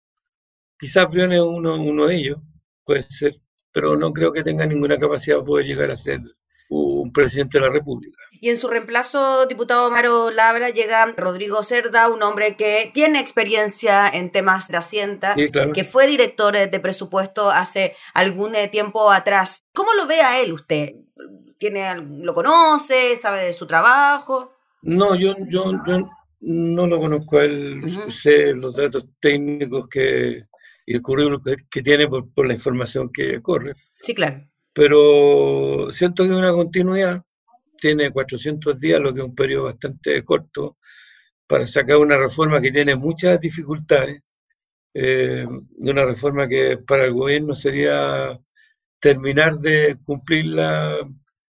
quizás 0.79 1.11
Briones 1.11 1.39
es 1.39 1.45
uno, 1.45 1.77
uno 1.77 2.07
de 2.07 2.17
ellos, 2.17 2.39
puede 2.85 3.03
ser, 3.03 3.41
pero 3.73 3.97
no 3.97 4.13
creo 4.13 4.33
que 4.33 4.45
tenga 4.45 4.67
ninguna 4.67 4.99
capacidad 4.99 5.39
de 5.39 5.45
poder 5.45 5.67
llegar 5.67 5.91
a 5.91 5.97
ser 5.97 6.21
un 7.09 7.13
presidente 7.13 7.59
de 7.59 7.67
la 7.67 7.73
República. 7.73 8.17
Y 8.41 8.51
en 8.51 8.57
su 8.57 8.69
reemplazo, 8.69 9.47
diputado 9.47 9.87
Amaro 9.87 10.31
Labra, 10.31 10.71
llega 10.71 11.05
Rodrigo 11.17 11.63
Cerda, 11.63 12.09
un 12.09 12.23
hombre 12.23 12.55
que 12.57 12.91
tiene 12.95 13.19
experiencia 13.19 14.09
en 14.09 14.31
temas 14.31 14.69
de 14.69 14.77
Hacienda, 14.77 15.35
Sí, 15.35 15.51
claro. 15.51 15.73
que 15.73 15.83
fue 15.85 16.07
director 16.07 16.55
eh, 16.55 16.69
de 16.69 16.81
presupuesto 16.81 17.51
hace 17.51 17.97
algún 18.15 18.55
eh, 18.55 18.69
tiempo 18.69 19.11
atrás. 19.11 19.59
¿Cómo 19.75 19.93
lo 19.95 20.07
ve 20.07 20.21
a 20.21 20.41
él 20.41 20.53
usted? 20.53 20.95
¿Tiene, 21.59 21.95
¿Lo 21.97 22.33
conoce? 22.35 23.17
¿Sabe 23.17 23.45
de 23.45 23.53
su 23.53 23.67
trabajo? 23.67 24.53
No, 24.83 25.17
yo, 25.17 25.35
yo, 25.49 25.73
yo 25.85 26.09
no 26.41 26.87
lo 26.87 27.01
conozco 27.01 27.39
a 27.39 27.45
él, 27.45 27.83
sé 28.13 28.53
los 28.55 28.77
datos 28.77 29.07
técnicos 29.21 29.89
que, 29.89 30.45
y 30.87 30.95
el 30.95 31.03
currículum 31.03 31.43
que, 31.43 31.57
que 31.69 31.83
tiene 31.83 32.07
por, 32.07 32.33
por 32.33 32.47
la 32.47 32.55
información 32.55 33.11
que 33.13 33.43
corre, 33.43 33.75
Sí, 34.01 34.15
claro. 34.15 34.48
Pero 34.79 35.91
siento 35.91 36.23
que 36.23 36.31
una 36.31 36.53
continuidad, 36.53 37.21
tiene 37.81 38.13
400 38.13 38.79
días, 38.79 39.01
lo 39.01 39.13
que 39.13 39.21
es 39.23 39.27
un 39.27 39.35
periodo 39.35 39.65
bastante 39.65 40.23
corto, 40.25 40.79
para 41.49 41.67
sacar 41.67 41.97
una 41.97 42.17
reforma 42.17 42.61
que 42.61 42.71
tiene 42.71 42.95
muchas 42.95 43.41
dificultades, 43.41 44.23
eh, 44.95 45.45
una 45.79 46.05
reforma 46.05 46.47
que 46.47 46.79
para 46.79 47.07
el 47.07 47.13
gobierno 47.13 47.57
sería 47.57 48.39
terminar 49.01 49.59
de 49.59 49.99
cumplirla, 50.05 50.99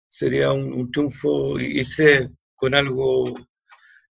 sería 0.07 0.53
un, 0.53 0.71
un 0.71 0.89
triunfo 0.89 1.59
irse 1.59 2.29
con 2.55 2.73
algo 2.73 3.35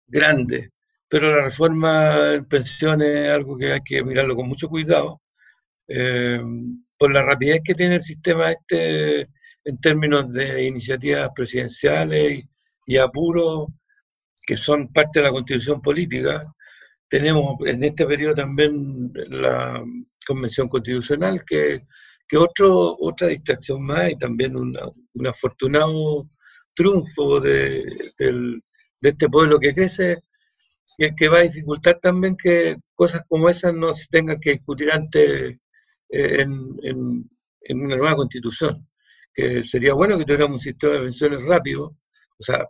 grande, 0.05 0.71
pero 1.07 1.33
la 1.33 1.45
reforma 1.45 2.33
en 2.33 2.45
pensiones 2.45 3.09
es 3.27 3.29
algo 3.29 3.57
que 3.57 3.71
hay 3.71 3.81
que 3.85 4.03
mirarlo 4.03 4.35
con 4.35 4.49
mucho 4.49 4.67
cuidado, 4.67 5.21
eh, 5.87 6.41
por 6.97 7.13
la 7.13 7.21
rapidez 7.23 7.61
que 7.63 7.75
tiene 7.75 7.95
el 7.95 8.01
sistema 8.01 8.51
este 8.51 9.29
en 9.67 9.77
términos 9.81 10.31
de 10.31 10.63
iniciativas 10.63 11.29
presidenciales 11.35 12.39
y, 12.39 12.49
y 12.85 12.97
apuros 12.97 13.67
que 14.47 14.55
son 14.55 14.87
parte 14.93 15.19
de 15.19 15.25
la 15.25 15.31
constitución 15.31 15.81
política. 15.81 16.45
Tenemos 17.09 17.57
en 17.65 17.83
este 17.83 18.05
periodo 18.05 18.35
también 18.35 19.11
la 19.29 19.83
convención 20.25 20.69
constitucional, 20.69 21.43
que, 21.45 21.85
que 22.27 22.37
otro, 22.37 22.95
otra 22.99 23.27
distracción 23.27 23.83
más 23.83 24.11
y 24.11 24.17
también 24.17 24.55
un 24.55 25.27
afortunado 25.27 26.27
triunfo 26.73 27.41
de, 27.41 27.83
de, 28.17 28.61
este 29.01 29.27
pueblo 29.29 29.59
que 29.59 29.73
crece, 29.73 30.17
que, 30.97 31.13
que 31.15 31.27
va 31.27 31.39
a 31.39 31.43
dificultar 31.43 31.99
también 31.99 32.37
que 32.37 32.77
cosas 32.93 33.23
como 33.27 33.49
esas 33.49 33.73
no 33.73 33.91
se 33.93 34.07
tengan 34.09 34.39
que 34.39 34.51
discutir 34.51 34.91
antes 34.91 35.57
en, 36.09 36.79
en, 36.83 37.81
una 37.81 37.97
nueva 37.97 38.15
constitución 38.15 38.87
que 39.33 39.63
sería 39.63 39.93
bueno 39.93 40.17
que 40.17 40.25
tuviéramos 40.25 40.55
un 40.55 40.59
sistema 40.61 40.93
de 40.93 41.01
pensiones 41.01 41.43
rápido, 41.43 41.97
o 42.39 42.43
sea, 42.43 42.67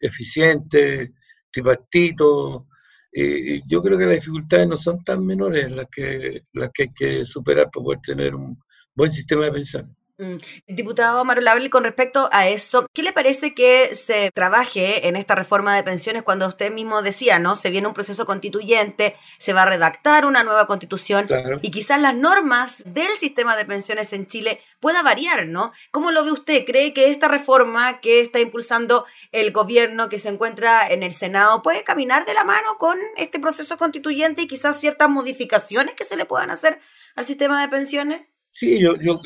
eficiente, 0.00 1.12
tripartito. 1.50 2.68
Y 3.12 3.66
yo 3.66 3.82
creo 3.82 3.96
que 3.96 4.04
las 4.04 4.16
dificultades 4.16 4.68
no 4.68 4.76
son 4.76 5.02
tan 5.02 5.24
menores 5.24 5.72
las 5.72 5.86
que, 5.88 6.42
las 6.52 6.70
que 6.72 6.82
hay 6.84 6.92
que 6.92 7.24
superar 7.24 7.70
para 7.70 7.84
poder 7.84 8.00
tener 8.00 8.34
un 8.34 8.58
buen 8.94 9.10
sistema 9.10 9.46
de 9.46 9.52
pensiones. 9.52 9.95
Mm. 10.18 10.36
Diputado 10.68 11.22
Marolable, 11.26 11.68
con 11.68 11.84
respecto 11.84 12.30
a 12.32 12.48
eso, 12.48 12.86
¿qué 12.94 13.02
le 13.02 13.12
parece 13.12 13.54
que 13.54 13.94
se 13.94 14.30
trabaje 14.32 15.08
en 15.08 15.16
esta 15.16 15.34
reforma 15.34 15.76
de 15.76 15.82
pensiones 15.82 16.22
cuando 16.22 16.48
usted 16.48 16.72
mismo 16.72 17.02
decía, 17.02 17.38
¿no? 17.38 17.54
Se 17.54 17.68
viene 17.68 17.86
un 17.86 17.92
proceso 17.92 18.24
constituyente, 18.24 19.14
se 19.38 19.52
va 19.52 19.64
a 19.64 19.66
redactar 19.66 20.24
una 20.24 20.42
nueva 20.42 20.66
constitución 20.66 21.28
y 21.60 21.70
quizás 21.70 22.00
las 22.00 22.14
normas 22.14 22.82
del 22.86 23.12
sistema 23.18 23.56
de 23.56 23.66
pensiones 23.66 24.14
en 24.14 24.26
Chile 24.26 24.60
pueda 24.80 25.02
variar, 25.02 25.46
¿no? 25.48 25.72
¿Cómo 25.90 26.10
lo 26.10 26.24
ve 26.24 26.32
usted? 26.32 26.64
¿Cree 26.64 26.94
que 26.94 27.10
esta 27.10 27.28
reforma 27.28 28.00
que 28.00 28.20
está 28.20 28.40
impulsando 28.40 29.04
el 29.32 29.52
gobierno 29.52 30.08
que 30.08 30.18
se 30.18 30.30
encuentra 30.30 30.88
en 30.88 31.02
el 31.02 31.12
Senado 31.12 31.60
puede 31.60 31.84
caminar 31.84 32.24
de 32.24 32.32
la 32.32 32.44
mano 32.44 32.78
con 32.78 32.98
este 33.18 33.38
proceso 33.38 33.76
constituyente 33.76 34.42
y 34.42 34.48
quizás 34.48 34.80
ciertas 34.80 35.10
modificaciones 35.10 35.94
que 35.94 36.04
se 36.04 36.16
le 36.16 36.24
puedan 36.24 36.50
hacer 36.50 36.80
al 37.16 37.26
sistema 37.26 37.60
de 37.60 37.68
pensiones? 37.68 38.22
Sí, 38.58 38.80
yo, 38.80 38.96
yo, 38.96 39.20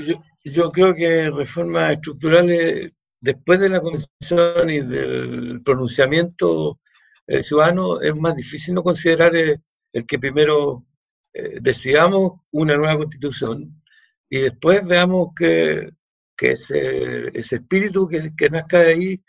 yo, 0.44 0.72
creo 0.72 0.92
que 0.92 1.30
reformas 1.30 1.92
estructurales, 1.92 2.90
después 3.20 3.60
de 3.60 3.68
la 3.68 3.80
convención 3.80 4.68
y 4.68 4.80
del 4.80 5.62
pronunciamiento 5.62 6.80
eh, 7.28 7.40
ciudadano, 7.40 8.00
es 8.00 8.16
más 8.16 8.34
difícil 8.34 8.74
no 8.74 8.82
considerar 8.82 9.36
eh, 9.36 9.60
el, 9.92 10.04
que 10.04 10.18
primero 10.18 10.84
eh, 11.32 11.58
decidamos 11.60 12.40
una 12.50 12.76
nueva 12.76 12.96
constitución 12.96 13.80
y 14.28 14.40
después 14.40 14.84
veamos 14.84 15.28
que, 15.36 15.90
que 16.36 16.50
ese, 16.52 17.28
ese, 17.38 17.56
espíritu 17.56 18.08
que, 18.08 18.32
que 18.36 18.50
nazca 18.50 18.80
de 18.80 18.92
ahí 18.94 19.22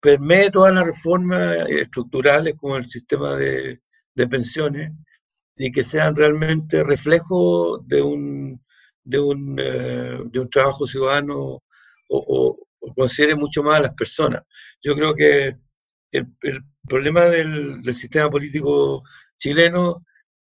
permee 0.00 0.52
todas 0.52 0.72
las 0.72 0.86
reformas 0.86 1.66
estructurales 1.68 2.54
como 2.56 2.76
el 2.76 2.86
sistema 2.86 3.34
de, 3.34 3.80
de 4.14 4.28
pensiones 4.28 4.92
y 5.56 5.72
que 5.72 5.82
sean 5.82 6.14
realmente 6.14 6.84
reflejo 6.84 7.78
de 7.78 8.02
un 8.02 8.62
de 9.04 9.18
un, 9.20 9.56
eh, 9.58 10.18
de 10.24 10.40
un 10.40 10.50
trabajo 10.50 10.86
ciudadano 10.86 11.62
o, 12.08 12.58
considere 12.96 13.36
mucho 13.36 13.62
más 13.62 13.78
a 13.78 13.82
las 13.82 13.94
personas. 13.94 14.42
Yo 14.82 14.94
creo 14.94 15.14
que 15.14 15.56
el, 16.10 16.26
problema 16.86 17.26
del, 17.26 17.82
sistema 17.94 18.28
político 18.28 19.02
chileno 19.38 20.04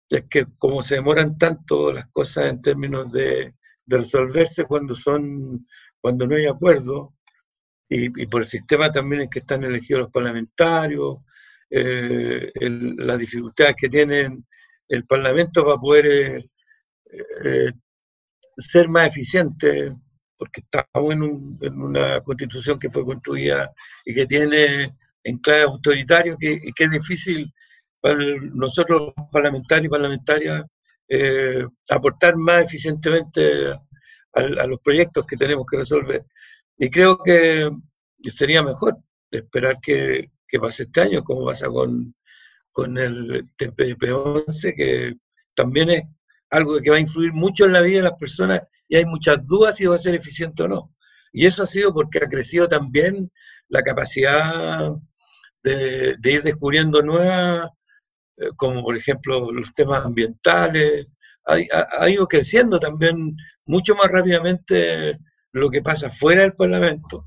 es 0.10 0.24
que 0.30 0.46
como 0.58 0.82
se 0.82 0.96
demoran 0.96 1.38
tanto 1.38 1.92
las 1.92 2.08
cosas 2.12 2.46
en 2.46 2.62
términos 2.62 3.12
de, 3.12 3.54
resolverse 3.90 4.66
cuando 4.66 4.94
son 4.94 5.66
cuando 6.02 6.28
no 6.28 6.36
hay 6.36 6.46
acuerdo 6.46 7.14
y, 7.88 8.28
por 8.28 8.42
el 8.42 8.48
sistema 8.48 8.92
también 8.92 9.22
en 9.24 9.30
que 9.30 9.40
están 9.40 9.64
elegidos 9.64 10.02
los 10.02 10.12
parlamentarios 10.12 11.20
eh, 11.70 12.52
las 12.60 13.18
dificultades 13.18 13.76
que 13.78 13.88
tienen 13.88 14.46
el 14.90 15.04
parlamento 15.06 15.64
para 15.64 15.78
poder 15.78 16.44
eh, 17.46 17.72
ser 18.58 18.90
más 18.90 19.08
eficiente, 19.08 19.96
porque 20.38 20.62
estamos 20.62 21.14
en, 21.14 21.58
en, 21.62 21.82
una 21.82 22.22
constitución 22.22 22.80
que 22.80 22.90
fue 22.90 23.06
construida 23.06 23.72
y 24.06 24.14
que 24.14 24.26
tiene 24.26 24.96
enclaves 25.24 25.66
autoritarios 25.66 26.38
que, 26.40 26.60
que 26.76 26.84
es 26.84 26.92
difícil 26.92 27.54
para 28.00 28.18
nosotros 28.54 29.14
parlamentarios 29.32 29.88
y 29.88 29.90
parlamentarias 29.90 30.66
eh, 31.10 31.66
aportar 31.90 32.36
más 32.36 32.66
eficientemente 32.66 33.72
a, 34.34 34.68
los 34.68 34.80
proyectos 34.82 35.26
que 35.26 35.38
tenemos 35.38 35.66
que 35.66 35.78
resolver. 35.78 36.26
Y 36.78 36.90
creo 36.90 37.18
que 37.18 37.72
sería 38.30 38.62
mejor 38.62 38.98
esperar 39.32 39.80
que, 39.82 40.32
que 40.48 40.60
pase 40.60 40.84
este 40.84 41.02
año, 41.02 41.24
como 41.24 41.46
pasa 41.46 41.68
con, 41.70 42.14
con 42.72 42.98
el 42.98 43.50
TPP-11, 43.58 44.76
que 44.76 45.16
también 45.56 45.90
es 45.90 46.04
algo 46.50 46.80
que 46.80 46.90
va 46.90 46.98
a 46.98 47.02
influir 47.02 47.34
mucho 47.34 47.66
en 47.66 47.74
la 47.74 47.82
vida 47.82 47.98
de 47.98 48.10
las 48.10 48.20
personas 48.20 48.62
y 48.88 48.96
hay 48.96 49.06
muchas 49.06 49.46
dudas 49.48 49.76
si 49.76 49.86
va 49.86 49.96
a 49.96 50.00
ser 50.00 50.16
eficiente 50.16 50.64
o 50.64 50.68
no. 50.68 50.96
Y 51.32 51.46
eso 51.46 51.64
ha 51.64 51.68
sido 51.68 51.94
porque 51.94 52.20
ha 52.20 52.28
crecido 52.28 52.68
también 52.68 53.32
la 53.70 53.82
capacidad 53.82 54.92
de, 55.64 56.18
ir 56.24 56.42
descubriendo 56.42 57.02
nuevas, 57.02 57.70
eh, 58.38 58.50
como 58.56 58.82
por 58.84 58.96
ejemplo 58.96 59.52
los 59.52 59.74
temas 59.74 60.06
ambientales. 60.06 61.08
Ha, 61.46 62.10
ido 62.10 62.28
creciendo 62.28 62.78
también 62.78 63.36
mucho 63.66 63.96
más 63.96 64.12
rápidamente 64.12 65.18
lo 65.54 65.70
que 65.70 65.82
pasa 65.82 66.10
fuera 66.10 66.42
del 66.42 66.54
Parlamento. 66.54 67.26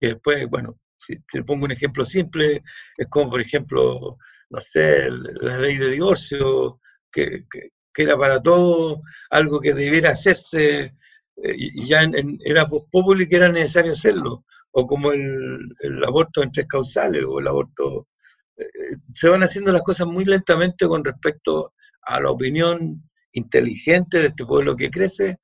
Que 0.00 0.08
después, 0.08 0.48
bueno, 0.50 0.78
si, 0.98 1.16
le 1.32 1.44
pongo 1.44 1.64
un 1.64 1.72
ejemplo 1.72 2.04
simple, 2.04 2.62
es 2.96 3.08
como 3.08 3.30
por 3.30 3.40
ejemplo, 3.40 4.18
no 4.50 4.60
sé, 4.60 5.08
la 5.10 5.58
ley 5.58 5.78
de 5.78 5.90
divorcio, 5.90 6.80
que 7.12 7.44
era 8.02 8.16
para 8.16 8.42
todo 8.42 9.02
algo 9.30 9.60
que 9.60 9.74
debiera 9.74 10.10
hacerse, 10.10 10.94
eh, 11.36 11.86
ya 11.86 12.02
en, 12.02 12.38
era 12.44 12.66
popular 12.66 13.26
que 13.26 13.36
era 13.36 13.48
necesario 13.48 13.92
hacerlo, 13.92 14.44
o 14.72 14.86
como 14.86 15.12
el, 15.12 16.04
aborto 16.06 16.42
en 16.42 16.50
tres 16.50 16.66
causales, 16.68 17.24
o 17.26 17.40
el 17.40 17.48
aborto... 17.48 18.08
Eh, 18.56 18.96
se 19.14 19.28
van 19.28 19.42
haciendo 19.42 19.72
las 19.72 19.82
cosas 19.82 20.06
muy 20.06 20.24
lentamente 20.24 20.86
con 20.86 21.04
respecto 21.04 21.72
a 22.02 22.20
la 22.20 22.30
opinión 22.30 23.02
inteligente 23.32 24.18
de 24.18 24.26
este 24.26 24.44
pueblo 24.44 24.76
que 24.76 24.90
crece, 24.90 25.38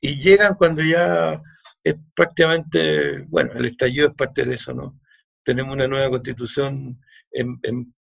y 0.00 0.18
llegan 0.20 0.54
cuando 0.54 0.82
ya 0.82 1.40
es 1.84 1.96
prácticamente, 2.14 3.24
bueno, 3.28 3.52
el 3.54 3.66
estallido 3.66 4.08
es 4.08 4.14
parte 4.14 4.44
de 4.44 4.54
eso, 4.54 4.72
¿no? 4.74 4.98
Tenemos 5.42 5.74
una 5.74 5.88
nueva 5.88 6.10
constitución 6.10 6.98
en, 7.32 7.58
en 7.62 7.94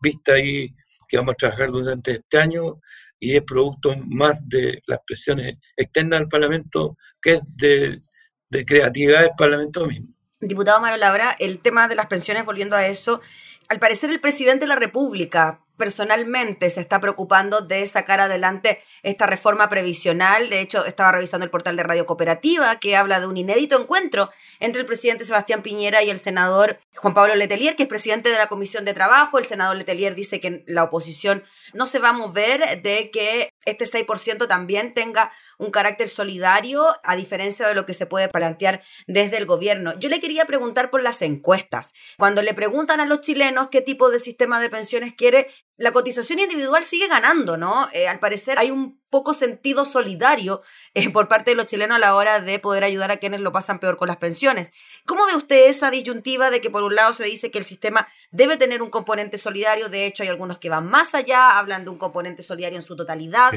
vista 0.00 0.32
ahí 0.32 0.74
que 1.10 1.16
vamos 1.16 1.32
a 1.32 1.36
trabajar 1.36 1.70
durante 1.70 2.12
este 2.12 2.38
año, 2.38 2.80
y 3.20 3.36
es 3.36 3.42
producto 3.42 3.94
más 4.06 4.48
de 4.48 4.82
las 4.86 4.98
presiones 5.06 5.60
externas 5.76 6.20
del 6.20 6.28
Parlamento 6.28 6.96
que 7.20 7.34
es 7.34 7.40
de, 7.56 8.02
de 8.48 8.64
creatividad 8.64 9.20
del 9.20 9.30
Parlamento 9.36 9.86
mismo. 9.86 10.08
Diputado 10.40 10.80
Mario 10.80 10.96
Labra, 10.96 11.36
el 11.38 11.58
tema 11.58 11.86
de 11.86 11.94
las 11.94 12.06
pensiones, 12.06 12.46
volviendo 12.46 12.74
a 12.74 12.86
eso, 12.86 13.20
al 13.68 13.78
parecer 13.78 14.10
el 14.10 14.20
presidente 14.20 14.64
de 14.64 14.68
la 14.68 14.76
República 14.76 15.60
personalmente 15.80 16.68
se 16.68 16.80
está 16.80 17.00
preocupando 17.00 17.62
de 17.62 17.84
sacar 17.86 18.20
adelante 18.20 18.82
esta 19.02 19.26
reforma 19.26 19.70
previsional. 19.70 20.50
De 20.50 20.60
hecho, 20.60 20.84
estaba 20.84 21.10
revisando 21.10 21.44
el 21.44 21.50
portal 21.50 21.74
de 21.74 21.82
Radio 21.82 22.04
Cooperativa 22.04 22.78
que 22.78 22.96
habla 22.96 23.18
de 23.18 23.26
un 23.26 23.38
inédito 23.38 23.80
encuentro 23.80 24.28
entre 24.60 24.82
el 24.82 24.86
presidente 24.86 25.24
Sebastián 25.24 25.62
Piñera 25.62 26.02
y 26.02 26.10
el 26.10 26.18
senador 26.18 26.78
Juan 26.96 27.14
Pablo 27.14 27.34
Letelier, 27.34 27.76
que 27.76 27.84
es 27.84 27.88
presidente 27.88 28.28
de 28.28 28.36
la 28.36 28.46
Comisión 28.46 28.84
de 28.84 28.92
Trabajo. 28.92 29.38
El 29.38 29.46
senador 29.46 29.74
Letelier 29.74 30.14
dice 30.14 30.38
que 30.38 30.62
la 30.66 30.84
oposición 30.84 31.44
no 31.72 31.86
se 31.86 31.98
va 31.98 32.10
a 32.10 32.12
mover 32.12 32.82
de 32.82 33.10
que 33.10 33.50
este 33.64 33.86
6% 33.86 34.46
también 34.48 34.92
tenga 34.92 35.32
un 35.58 35.70
carácter 35.70 36.08
solidario, 36.08 36.82
a 37.04 37.16
diferencia 37.16 37.66
de 37.68 37.74
lo 37.74 37.86
que 37.86 37.94
se 37.94 38.06
puede 38.06 38.28
plantear 38.28 38.82
desde 39.06 39.38
el 39.38 39.46
gobierno. 39.46 39.98
Yo 39.98 40.08
le 40.08 40.20
quería 40.20 40.44
preguntar 40.44 40.90
por 40.90 41.02
las 41.02 41.22
encuestas. 41.22 41.94
Cuando 42.18 42.42
le 42.42 42.52
preguntan 42.54 43.00
a 43.00 43.06
los 43.06 43.20
chilenos 43.20 43.68
qué 43.70 43.80
tipo 43.80 44.10
de 44.10 44.18
sistema 44.18 44.60
de 44.60 44.70
pensiones 44.70 45.14
quiere, 45.14 45.48
la 45.80 45.92
cotización 45.92 46.38
individual 46.40 46.84
sigue 46.84 47.08
ganando, 47.08 47.56
¿no? 47.56 47.88
Eh, 47.94 48.06
al 48.06 48.18
parecer 48.18 48.58
hay 48.58 48.70
un 48.70 49.00
poco 49.08 49.32
sentido 49.32 49.86
solidario 49.86 50.60
eh, 50.92 51.08
por 51.08 51.26
parte 51.26 51.52
de 51.52 51.54
los 51.54 51.64
chilenos 51.64 51.96
a 51.96 51.98
la 51.98 52.14
hora 52.14 52.38
de 52.42 52.58
poder 52.58 52.84
ayudar 52.84 53.10
a 53.10 53.16
quienes 53.16 53.40
lo 53.40 53.50
pasan 53.50 53.80
peor 53.80 53.96
con 53.96 54.08
las 54.08 54.18
pensiones. 54.18 54.72
¿Cómo 55.06 55.24
ve 55.24 55.34
usted 55.34 55.70
esa 55.70 55.90
disyuntiva 55.90 56.50
de 56.50 56.60
que 56.60 56.68
por 56.68 56.82
un 56.82 56.94
lado 56.94 57.14
se 57.14 57.24
dice 57.24 57.50
que 57.50 57.58
el 57.58 57.64
sistema 57.64 58.06
debe 58.30 58.58
tener 58.58 58.82
un 58.82 58.90
componente 58.90 59.38
solidario? 59.38 59.88
De 59.88 60.04
hecho, 60.04 60.22
hay 60.22 60.28
algunos 60.28 60.58
que 60.58 60.68
van 60.68 60.86
más 60.86 61.14
allá, 61.14 61.58
hablan 61.58 61.84
de 61.84 61.90
un 61.90 61.96
componente 61.96 62.42
solidario 62.42 62.76
en 62.76 62.82
su 62.82 62.94
totalidad. 62.94 63.50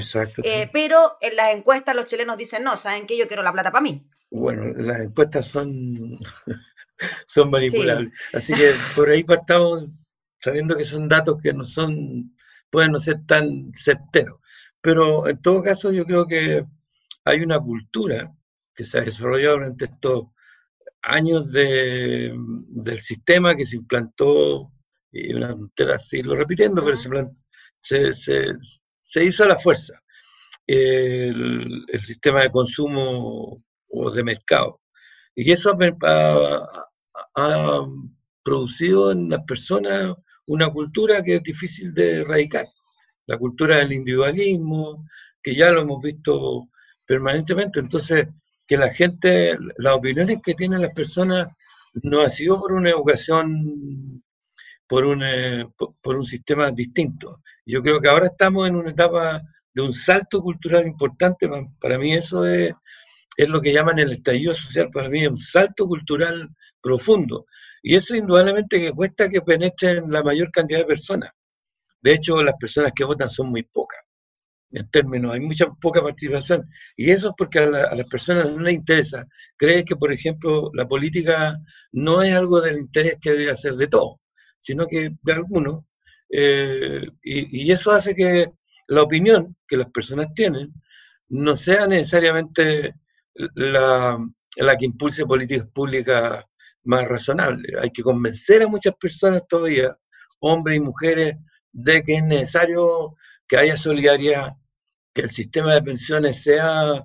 Eh, 0.43 0.69
pero 0.71 1.17
en 1.19 1.35
las 1.35 1.53
encuestas 1.53 1.93
los 1.93 2.05
chilenos 2.05 2.37
dicen, 2.37 2.63
no, 2.63 2.77
¿saben 2.77 3.05
qué? 3.05 3.17
Yo 3.17 3.27
quiero 3.27 3.43
la 3.43 3.51
plata 3.51 3.69
para 3.69 3.83
mí. 3.83 4.01
Bueno, 4.31 4.63
las 4.77 5.01
encuestas 5.01 5.49
son, 5.49 6.19
son 7.27 7.49
manipulables. 7.49 8.13
Así 8.31 8.53
que 8.53 8.71
por 8.95 9.09
ahí 9.09 9.25
partamos 9.25 9.89
sabiendo 10.43 10.75
que 10.75 10.83
son 10.85 11.07
datos 11.07 11.41
que 11.41 11.53
no 11.53 11.63
son, 11.63 12.35
pueden 12.69 12.91
no 12.91 12.99
ser 12.99 13.25
tan 13.25 13.71
certeros. 13.73 14.39
Pero 14.81 15.27
en 15.27 15.41
todo 15.41 15.63
caso 15.63 15.91
yo 15.91 16.05
creo 16.05 16.25
que 16.27 16.65
hay 17.25 17.39
una 17.41 17.59
cultura 17.59 18.31
que 18.75 18.83
se 18.83 18.97
ha 18.99 19.01
desarrollado 19.01 19.55
durante 19.55 19.85
estos 19.85 20.25
años 21.03 21.51
de, 21.51 22.33
del 22.69 22.99
sistema 22.99 23.55
que 23.55 23.65
se 23.65 23.77
implantó, 23.77 24.71
y 25.11 25.33
una 25.33 25.49
tontera 25.49 25.97
lo 26.23 26.35
repitiendo, 26.35 26.83
pero 26.83 26.97
se, 27.79 28.13
se, 28.13 28.53
se, 29.01 29.23
hizo 29.23 29.43
a 29.43 29.49
la 29.49 29.57
fuerza 29.57 30.01
el, 30.65 31.85
el, 31.87 32.01
sistema 32.01 32.41
de 32.41 32.51
consumo 32.51 33.63
o 33.89 34.11
de 34.11 34.23
mercado. 34.23 34.81
Y 35.35 35.51
eso 35.51 35.71
ha, 36.03 36.67
ha, 37.35 37.85
producido 38.43 39.11
en 39.11 39.29
las 39.29 39.43
personas 39.45 40.15
una 40.47 40.69
cultura 40.69 41.23
que 41.23 41.35
es 41.35 41.43
difícil 41.43 41.93
de 41.93 42.21
erradicar, 42.21 42.67
la 43.25 43.37
cultura 43.37 43.77
del 43.77 43.93
individualismo, 43.93 45.05
que 45.41 45.55
ya 45.55 45.71
lo 45.71 45.81
hemos 45.81 46.01
visto 46.01 46.69
permanentemente. 47.05 47.79
Entonces, 47.79 48.27
que 48.65 48.77
la 48.77 48.91
gente, 48.91 49.57
las 49.77 49.93
opiniones 49.93 50.41
que 50.43 50.53
tienen 50.53 50.81
las 50.81 50.93
personas 50.93 51.49
no 52.01 52.21
ha 52.21 52.29
sido 52.29 52.59
por 52.59 52.73
una 52.73 52.89
educación, 52.89 54.23
por 54.87 55.05
un, 55.05 55.23
eh, 55.23 55.65
un 56.03 56.25
sistema 56.25 56.71
distinto. 56.71 57.41
Yo 57.65 57.81
creo 57.81 57.99
que 57.99 58.09
ahora 58.09 58.27
estamos 58.27 58.67
en 58.67 58.75
una 58.75 58.89
etapa 58.89 59.41
de 59.73 59.81
un 59.81 59.93
salto 59.93 60.41
cultural 60.41 60.85
importante. 60.87 61.49
Para 61.79 61.97
mí 61.97 62.13
eso 62.13 62.45
es, 62.45 62.73
es 63.37 63.47
lo 63.47 63.61
que 63.61 63.73
llaman 63.73 63.99
el 63.99 64.11
estallido 64.11 64.53
social, 64.53 64.89
para 64.91 65.09
mí 65.09 65.23
es 65.23 65.29
un 65.29 65.37
salto 65.37 65.87
cultural 65.87 66.49
profundo. 66.81 67.45
Y 67.83 67.95
eso 67.95 68.15
indudablemente 68.15 68.79
que 68.79 68.93
cuesta 68.93 69.29
que 69.29 69.41
penetren 69.41 70.09
la 70.09 70.23
mayor 70.23 70.49
cantidad 70.51 70.79
de 70.79 70.85
personas. 70.85 71.31
De 72.01 72.13
hecho, 72.13 72.41
las 72.41 72.55
personas 72.59 72.93
que 72.95 73.03
votan 73.03 73.29
son 73.29 73.49
muy 73.49 73.63
pocas 73.63 73.99
en 74.73 74.89
términos, 74.89 75.33
hay 75.33 75.39
mucha 75.39 75.67
poca 75.81 76.01
participación. 76.01 76.67
Y 76.95 77.11
eso 77.11 77.29
es 77.29 77.35
porque 77.37 77.59
a, 77.59 77.69
las 77.69 78.07
personas 78.09 78.51
no 78.51 78.61
les 78.61 78.73
interesa. 78.73 79.27
Creen 79.55 79.85
que, 79.85 79.95
por 79.95 80.11
ejemplo, 80.11 80.71
la 80.73 80.87
política 80.87 81.57
no 81.91 82.23
es 82.23 82.33
algo 82.33 82.59
del 82.59 82.79
interés 82.79 83.17
que 83.21 83.31
debe 83.31 83.51
hacer 83.51 83.75
de 83.75 83.87
todo, 83.87 84.19
sino 84.59 84.87
que 84.87 85.11
de 85.21 85.33
algunos. 85.33 85.85
Eh, 86.29 87.05
y, 87.21 87.71
eso 87.71 87.91
hace 87.91 88.15
que 88.15 88.51
la 88.87 89.03
opinión 89.03 89.55
que 89.67 89.77
las 89.77 89.91
personas 89.91 90.33
tienen 90.33 90.73
no 91.29 91.55
sea 91.55 91.85
necesariamente 91.85 92.95
la, 93.35 94.17
la 94.57 94.75
que 94.77 94.85
impulse 94.85 95.25
políticas 95.25 95.67
públicas 95.67 96.45
más 96.83 97.07
razonables. 97.07 97.73
Hay 97.81 97.91
que 97.91 98.03
convencer 98.03 98.63
a 98.63 98.67
muchas 98.67 98.95
personas 98.95 99.43
todavía, 99.47 99.97
hombres 100.39 100.77
y 100.77 100.81
mujeres, 100.81 101.35
de 101.71 102.03
que 102.03 102.15
es 102.15 102.23
necesario 102.23 103.15
que 103.47 103.57
haya 103.57 103.77
solidaridad, 103.77 104.53
que 105.13 105.21
el 105.21 105.29
sistema 105.29 105.73
de 105.73 105.81
pensiones 105.81 106.43
sea 106.43 107.03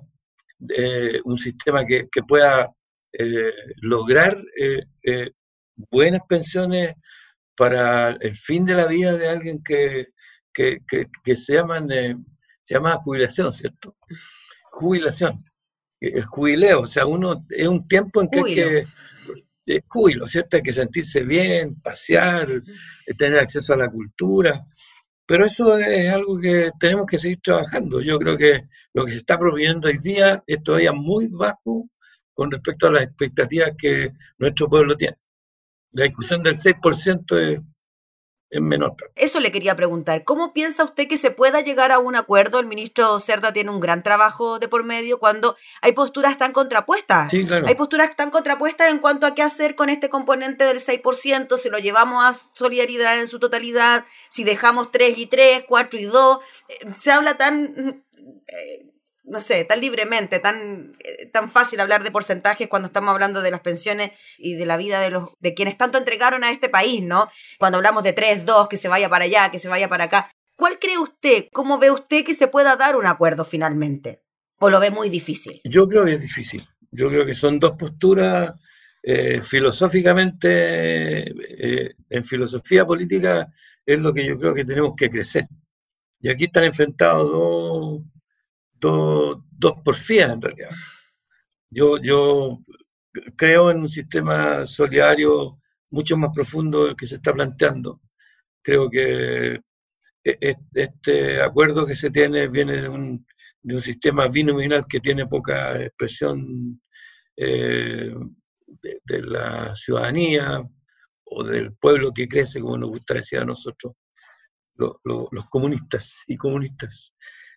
eh, 0.69 1.21
un 1.23 1.37
sistema 1.37 1.85
que, 1.85 2.07
pueda 2.27 2.69
eh, 3.13 3.53
lograr 3.81 4.41
eh, 4.59 5.31
buenas 5.89 6.21
pensiones 6.27 6.93
para 7.55 8.09
el 8.19 8.35
fin 8.35 8.65
de 8.65 8.75
la 8.75 8.87
vida 8.87 9.13
de 9.13 9.29
alguien 9.29 9.63
que, 9.63 10.07
se, 10.53 11.53
llaman, 11.53 11.89
se 11.89 12.73
llama 12.75 12.99
jubilación, 13.03 13.51
¿cierto? 13.53 13.95
Jubilación, 14.71 15.43
el 15.99 16.25
jubileo, 16.25 16.81
o 16.81 16.85
sea, 16.85 17.05
uno 17.05 17.45
es 17.49 17.67
un 17.67 17.87
tiempo 17.87 18.21
en 18.21 18.29
que 18.29 18.43
que 18.43 18.87
es 19.77 19.83
júbilo, 19.87 20.27
¿cierto? 20.27 20.57
Hay 20.57 20.63
que 20.63 20.73
sentirse 20.73 21.21
bien, 21.21 21.79
pasear, 21.81 22.47
tener 23.17 23.39
acceso 23.39 23.73
a 23.73 23.77
la 23.77 23.89
cultura. 23.89 24.65
Pero 25.25 25.45
eso 25.45 25.77
es 25.77 26.11
algo 26.11 26.39
que 26.39 26.71
tenemos 26.79 27.05
que 27.05 27.19
seguir 27.19 27.39
trabajando. 27.41 28.01
Yo 28.01 28.17
creo 28.17 28.37
que 28.37 28.67
lo 28.93 29.05
que 29.05 29.11
se 29.11 29.17
está 29.19 29.37
proponiendo 29.37 29.87
hoy 29.87 29.99
día 29.99 30.43
es 30.47 30.63
todavía 30.63 30.91
muy 30.91 31.27
bajo 31.27 31.87
con 32.33 32.51
respecto 32.51 32.87
a 32.87 32.91
las 32.91 33.03
expectativas 33.03 33.73
que 33.77 34.11
nuestro 34.37 34.67
pueblo 34.67 34.95
tiene. 34.95 35.17
La 35.91 36.05
discusión 36.05 36.41
del 36.41 36.55
6% 36.55 37.37
es 37.37 37.59
en 38.51 38.67
menor. 38.67 38.95
Eso 39.15 39.39
le 39.39 39.51
quería 39.51 39.75
preguntar. 39.75 40.23
¿Cómo 40.23 40.53
piensa 40.53 40.83
usted 40.83 41.07
que 41.07 41.17
se 41.17 41.31
pueda 41.31 41.61
llegar 41.61 41.91
a 41.91 41.99
un 41.99 42.15
acuerdo? 42.15 42.59
El 42.59 42.65
ministro 42.65 43.19
Cerda 43.19 43.53
tiene 43.53 43.69
un 43.69 43.79
gran 43.79 44.01
trabajo 44.01 44.59
de 44.59 44.67
por 44.67 44.83
medio 44.83 45.19
cuando 45.19 45.55
hay 45.81 45.91
posturas 45.91 46.37
tan 46.37 46.51
contrapuestas. 46.51 47.29
Sí, 47.29 47.45
claro. 47.45 47.67
Hay 47.67 47.75
posturas 47.75 48.15
tan 48.15 48.31
contrapuestas 48.31 48.89
en 48.89 48.99
cuanto 48.99 49.27
a 49.27 49.35
qué 49.35 49.43
hacer 49.43 49.75
con 49.75 49.89
este 49.89 50.09
componente 50.09 50.63
del 50.63 50.79
6%, 50.79 51.57
si 51.57 51.69
lo 51.69 51.77
llevamos 51.77 52.23
a 52.23 52.33
solidaridad 52.33 53.19
en 53.19 53.27
su 53.27 53.39
totalidad, 53.39 54.05
si 54.29 54.43
dejamos 54.43 54.91
3 54.91 55.17
y 55.17 55.25
3, 55.27 55.65
4 55.67 55.99
y 55.99 56.03
2. 56.05 56.39
Eh, 56.69 56.73
se 56.95 57.11
habla 57.11 57.37
tan... 57.37 58.03
Eh, 58.47 58.88
no 59.29 59.41
sé, 59.41 59.63
tan 59.63 59.79
libremente, 59.79 60.39
tan, 60.39 60.93
eh, 61.03 61.27
tan 61.27 61.49
fácil 61.49 61.79
hablar 61.79 62.03
de 62.03 62.11
porcentajes 62.11 62.67
cuando 62.67 62.87
estamos 62.87 63.11
hablando 63.11 63.41
de 63.41 63.51
las 63.51 63.61
pensiones 63.61 64.11
y 64.37 64.55
de 64.55 64.65
la 64.65 64.75
vida 64.75 64.99
de 64.99 65.11
los 65.11 65.29
de 65.39 65.53
quienes 65.53 65.77
tanto 65.77 65.97
entregaron 65.97 66.43
a 66.43 66.51
este 66.51 66.67
país, 66.67 67.03
¿no? 67.03 67.29
Cuando 67.59 67.77
hablamos 67.77 68.03
de 68.03 68.13
3, 68.13 68.45
2, 68.45 68.67
que 68.67 68.77
se 68.77 68.87
vaya 68.87 69.09
para 69.09 69.25
allá, 69.25 69.51
que 69.51 69.59
se 69.59 69.69
vaya 69.69 69.87
para 69.87 70.05
acá. 70.05 70.29
¿Cuál 70.55 70.79
cree 70.79 70.97
usted? 70.97 71.45
¿Cómo 71.53 71.77
ve 71.77 71.91
usted 71.91 72.25
que 72.25 72.33
se 72.33 72.47
pueda 72.47 72.75
dar 72.75 72.95
un 72.95 73.05
acuerdo 73.05 73.45
finalmente? 73.45 74.23
¿O 74.59 74.69
lo 74.69 74.79
ve 74.79 74.91
muy 74.91 75.09
difícil? 75.09 75.61
Yo 75.63 75.87
creo 75.87 76.05
que 76.05 76.13
es 76.13 76.21
difícil. 76.21 76.67
Yo 76.91 77.09
creo 77.09 77.25
que 77.25 77.35
son 77.35 77.59
dos 77.59 77.77
posturas 77.77 78.53
eh, 79.01 79.41
filosóficamente, 79.41 81.29
eh, 81.29 81.95
en 82.09 82.25
filosofía 82.25 82.85
política, 82.85 83.47
es 83.85 83.99
lo 83.99 84.13
que 84.13 84.25
yo 84.25 84.37
creo 84.37 84.53
que 84.53 84.65
tenemos 84.65 84.93
que 84.97 85.09
crecer. 85.09 85.47
Y 86.19 86.29
aquí 86.29 86.45
están 86.45 86.65
enfrentados 86.65 87.31
dos 87.31 88.01
dos, 88.79 89.39
dos 89.51 89.73
porfías 89.83 90.31
en 90.31 90.41
realidad. 90.41 90.71
Yo, 91.69 91.97
yo 92.01 92.59
creo 93.35 93.71
en 93.71 93.77
un 93.79 93.89
sistema 93.89 94.65
solidario 94.65 95.59
mucho 95.91 96.17
más 96.17 96.31
profundo 96.33 96.85
del 96.85 96.95
que 96.95 97.07
se 97.07 97.15
está 97.15 97.33
planteando. 97.33 98.01
Creo 98.61 98.89
que 98.89 99.53
e, 100.23 100.37
e, 100.41 100.55
este 100.73 101.41
acuerdo 101.41 101.85
que 101.85 101.95
se 101.95 102.11
tiene 102.11 102.47
viene 102.47 102.81
de 102.81 102.89
un, 102.89 103.25
de 103.61 103.75
un 103.75 103.81
sistema 103.81 104.27
binominal 104.27 104.85
que 104.87 104.99
tiene 104.99 105.27
poca 105.27 105.81
expresión 105.81 106.81
eh, 107.37 108.13
de, 108.67 109.21
la 109.21 109.75
ciudadanía 109.75 110.63
o 111.25 111.43
del 111.43 111.73
pueblo 111.75 112.11
que 112.13 112.27
crece, 112.27 112.61
como 112.61 112.77
nos 112.77 112.89
gusta 112.89 113.15
decir 113.15 113.39
a 113.39 113.45
nosotros, 113.45 113.93
los 114.75 115.49
comunistas 115.49 116.23
y 116.27 116.37
comunistas. 116.37 117.13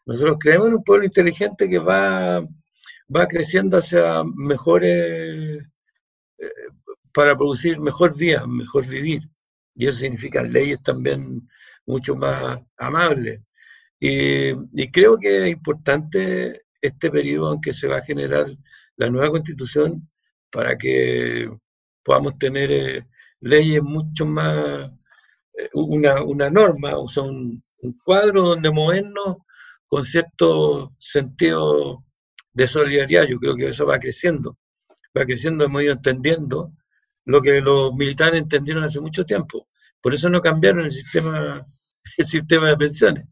Nosotros 0.06 0.36
creemos 0.40 0.68
en 0.68 0.74
un 0.74 0.84
pueblo 0.84 1.04
inteligente 1.04 1.68
que 1.68 1.78
va, 1.78 2.40
va 3.14 3.26
creciendo 3.28 3.78
hacia 3.78 4.22
mejores, 4.24 5.64
eh, 6.38 6.50
para 7.12 7.36
producir 7.36 7.78
mejor 7.80 8.16
vida, 8.16 8.46
mejor 8.46 8.86
vivir. 8.86 9.22
Y 9.74 9.86
eso 9.86 9.98
significa 10.00 10.42
leyes 10.42 10.82
también 10.82 11.48
mucho 11.86 12.16
más 12.16 12.60
amables. 12.76 13.40
Y, 14.00 14.52
creo 14.90 15.16
que 15.18 15.44
es 15.44 15.52
importante 15.52 16.62
este 16.80 17.10
periodo 17.10 17.54
en 17.54 17.60
que 17.60 17.72
se 17.72 17.86
va 17.86 17.98
a 17.98 18.04
generar 18.04 18.46
la 18.96 19.10
nueva 19.10 19.30
constitución 19.30 20.10
para 20.50 20.76
que 20.76 21.48
podamos 22.02 22.36
tener 22.38 22.72
eh, 22.72 23.06
leyes 23.40 23.82
mucho 23.82 24.26
más, 24.26 24.90
eh, 25.54 25.68
una, 25.74 26.22
una, 26.22 26.50
norma, 26.50 26.98
o 26.98 27.08
sea, 27.08 27.22
un, 27.22 27.62
un 27.78 27.98
cuadro 28.04 28.42
donde 28.42 28.70
movernos 28.72 29.38
con 29.92 30.06
cierto 30.06 30.94
sentido 30.98 32.02
de 32.54 32.66
solidaridad. 32.66 33.24
Yo 33.24 33.38
creo 33.38 33.54
que 33.54 33.68
eso 33.68 33.84
va 33.84 33.98
creciendo, 33.98 34.56
va 35.14 35.26
creciendo, 35.26 35.66
hemos 35.66 35.82
ido 35.82 35.92
entendiendo 35.92 36.72
lo 37.26 37.42
que 37.42 37.60
los 37.60 37.92
militares 37.92 38.40
entendieron 38.40 38.84
hace 38.84 39.00
mucho 39.00 39.26
tiempo. 39.26 39.68
Por 40.00 40.14
eso 40.14 40.30
no 40.30 40.40
cambiaron 40.40 40.86
el 40.86 40.90
sistema, 40.90 41.66
el 42.16 42.24
sistema 42.24 42.70
de 42.70 42.76
pensiones. 42.78 43.26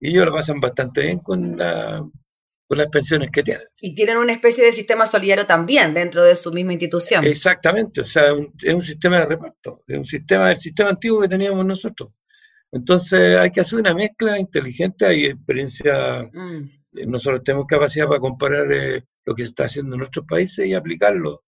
Y 0.00 0.10
ellos 0.10 0.26
lo 0.26 0.32
pasan 0.32 0.58
bastante 0.58 1.02
bien 1.02 1.20
con, 1.20 1.56
la, 1.56 2.04
con 2.66 2.78
las 2.78 2.88
pensiones 2.88 3.30
que 3.30 3.44
tienen. 3.44 3.68
Y 3.80 3.94
tienen 3.94 4.16
una 4.16 4.32
especie 4.32 4.64
de 4.64 4.72
sistema 4.72 5.06
solidario 5.06 5.46
también 5.46 5.94
dentro 5.94 6.24
de 6.24 6.34
su 6.34 6.52
misma 6.52 6.72
institución. 6.72 7.24
Exactamente, 7.24 8.00
o 8.00 8.04
sea, 8.04 8.32
es 8.60 8.74
un 8.74 8.82
sistema 8.82 9.20
de 9.20 9.26
reparto, 9.26 9.84
es 9.86 9.96
un 9.96 10.04
sistema, 10.04 10.50
el 10.50 10.58
sistema 10.58 10.90
antiguo 10.90 11.20
que 11.20 11.28
teníamos 11.28 11.64
nosotros. 11.64 12.10
Entonces 12.72 13.36
hay 13.38 13.50
que 13.50 13.60
hacer 13.60 13.80
una 13.80 13.94
mezcla 13.94 14.38
inteligente, 14.38 15.06
hay 15.06 15.26
experiencia, 15.26 16.28
mm. 16.32 16.64
eh, 16.94 17.06
nosotros 17.06 17.42
tenemos 17.44 17.66
capacidad 17.66 18.06
para 18.06 18.20
comparar 18.20 18.72
eh, 18.72 19.04
lo 19.24 19.34
que 19.34 19.42
se 19.42 19.48
está 19.48 19.64
haciendo 19.64 19.94
en 19.94 20.00
nuestros 20.00 20.26
países 20.26 20.66
y 20.66 20.74
aplicarlo. 20.74 21.44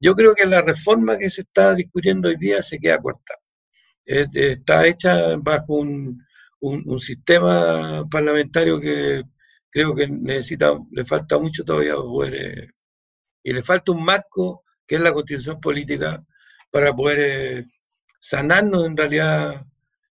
Yo 0.00 0.14
creo 0.14 0.34
que 0.34 0.46
la 0.46 0.62
reforma 0.62 1.18
que 1.18 1.30
se 1.30 1.42
está 1.42 1.74
discutiendo 1.74 2.28
hoy 2.28 2.36
día 2.36 2.62
se 2.62 2.78
queda 2.78 2.98
corta. 2.98 3.34
está 4.04 4.86
hecha 4.86 5.36
bajo 5.36 5.74
un, 5.74 6.18
un, 6.60 7.00
sistema 7.00 8.04
parlamentario 8.10 8.80
que 8.80 9.22
creo 9.70 9.94
que 9.94 10.06
necesita, 10.08 10.72
le 10.90 11.04
falta 11.04 11.38
mucho 11.38 11.64
todavía 11.64 11.94
poder, 11.96 12.34
eh, 12.34 12.70
y 13.42 13.52
le 13.52 13.62
falta 13.62 13.92
un 13.92 14.04
marco 14.04 14.64
que 14.86 14.96
es 14.96 15.00
la 15.00 15.12
constitución 15.12 15.60
política 15.60 16.22
para 16.70 16.94
poder 16.94 17.66
sanarnos 18.20 18.86
en 18.86 18.96
realidad 18.96 19.66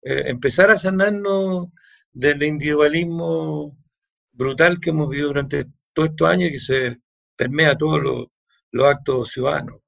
eh, 0.02 0.24
empezar 0.26 0.70
a 0.70 0.78
sanarnos 0.78 1.68
del 2.12 2.42
individualismo 2.42 3.76
brutal 4.32 4.80
que 4.80 4.90
hemos 4.90 5.08
vivido 5.08 5.28
durante 5.28 5.66
todos 5.92 6.10
estos 6.10 6.28
años 6.28 6.48
y 6.48 6.52
que 6.52 6.58
se 6.58 7.00
permea 7.36 7.76
todos 7.76 8.02
los, 8.02 8.26
los 8.70 8.86
actos 8.86 9.30
ciudadanos. 9.30 9.80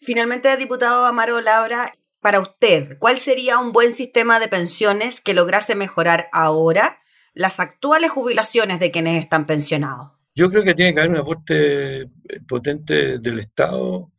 Finalmente, 0.00 0.56
diputado 0.56 1.06
Amaro 1.06 1.40
Labra, 1.40 1.92
para 2.20 2.40
usted, 2.40 2.98
¿cuál 2.98 3.18
sería 3.18 3.58
un 3.58 3.72
buen 3.72 3.90
sistema 3.90 4.38
de 4.38 4.48
pensiones 4.48 5.20
que 5.20 5.34
lograse 5.34 5.74
mejorar 5.74 6.28
ahora 6.32 7.00
las 7.34 7.58
actuales 7.58 8.10
jubilaciones 8.10 8.78
de 8.78 8.90
quienes 8.90 9.20
están 9.20 9.46
pensionados? 9.46 10.12
Yo 10.34 10.48
creo 10.50 10.62
que 10.62 10.74
tiene 10.74 10.94
que 10.94 11.00
haber 11.00 11.10
un 11.10 11.18
aporte 11.18 12.08
potente 12.48 13.18
del 13.18 13.40
Estado, 13.40 14.12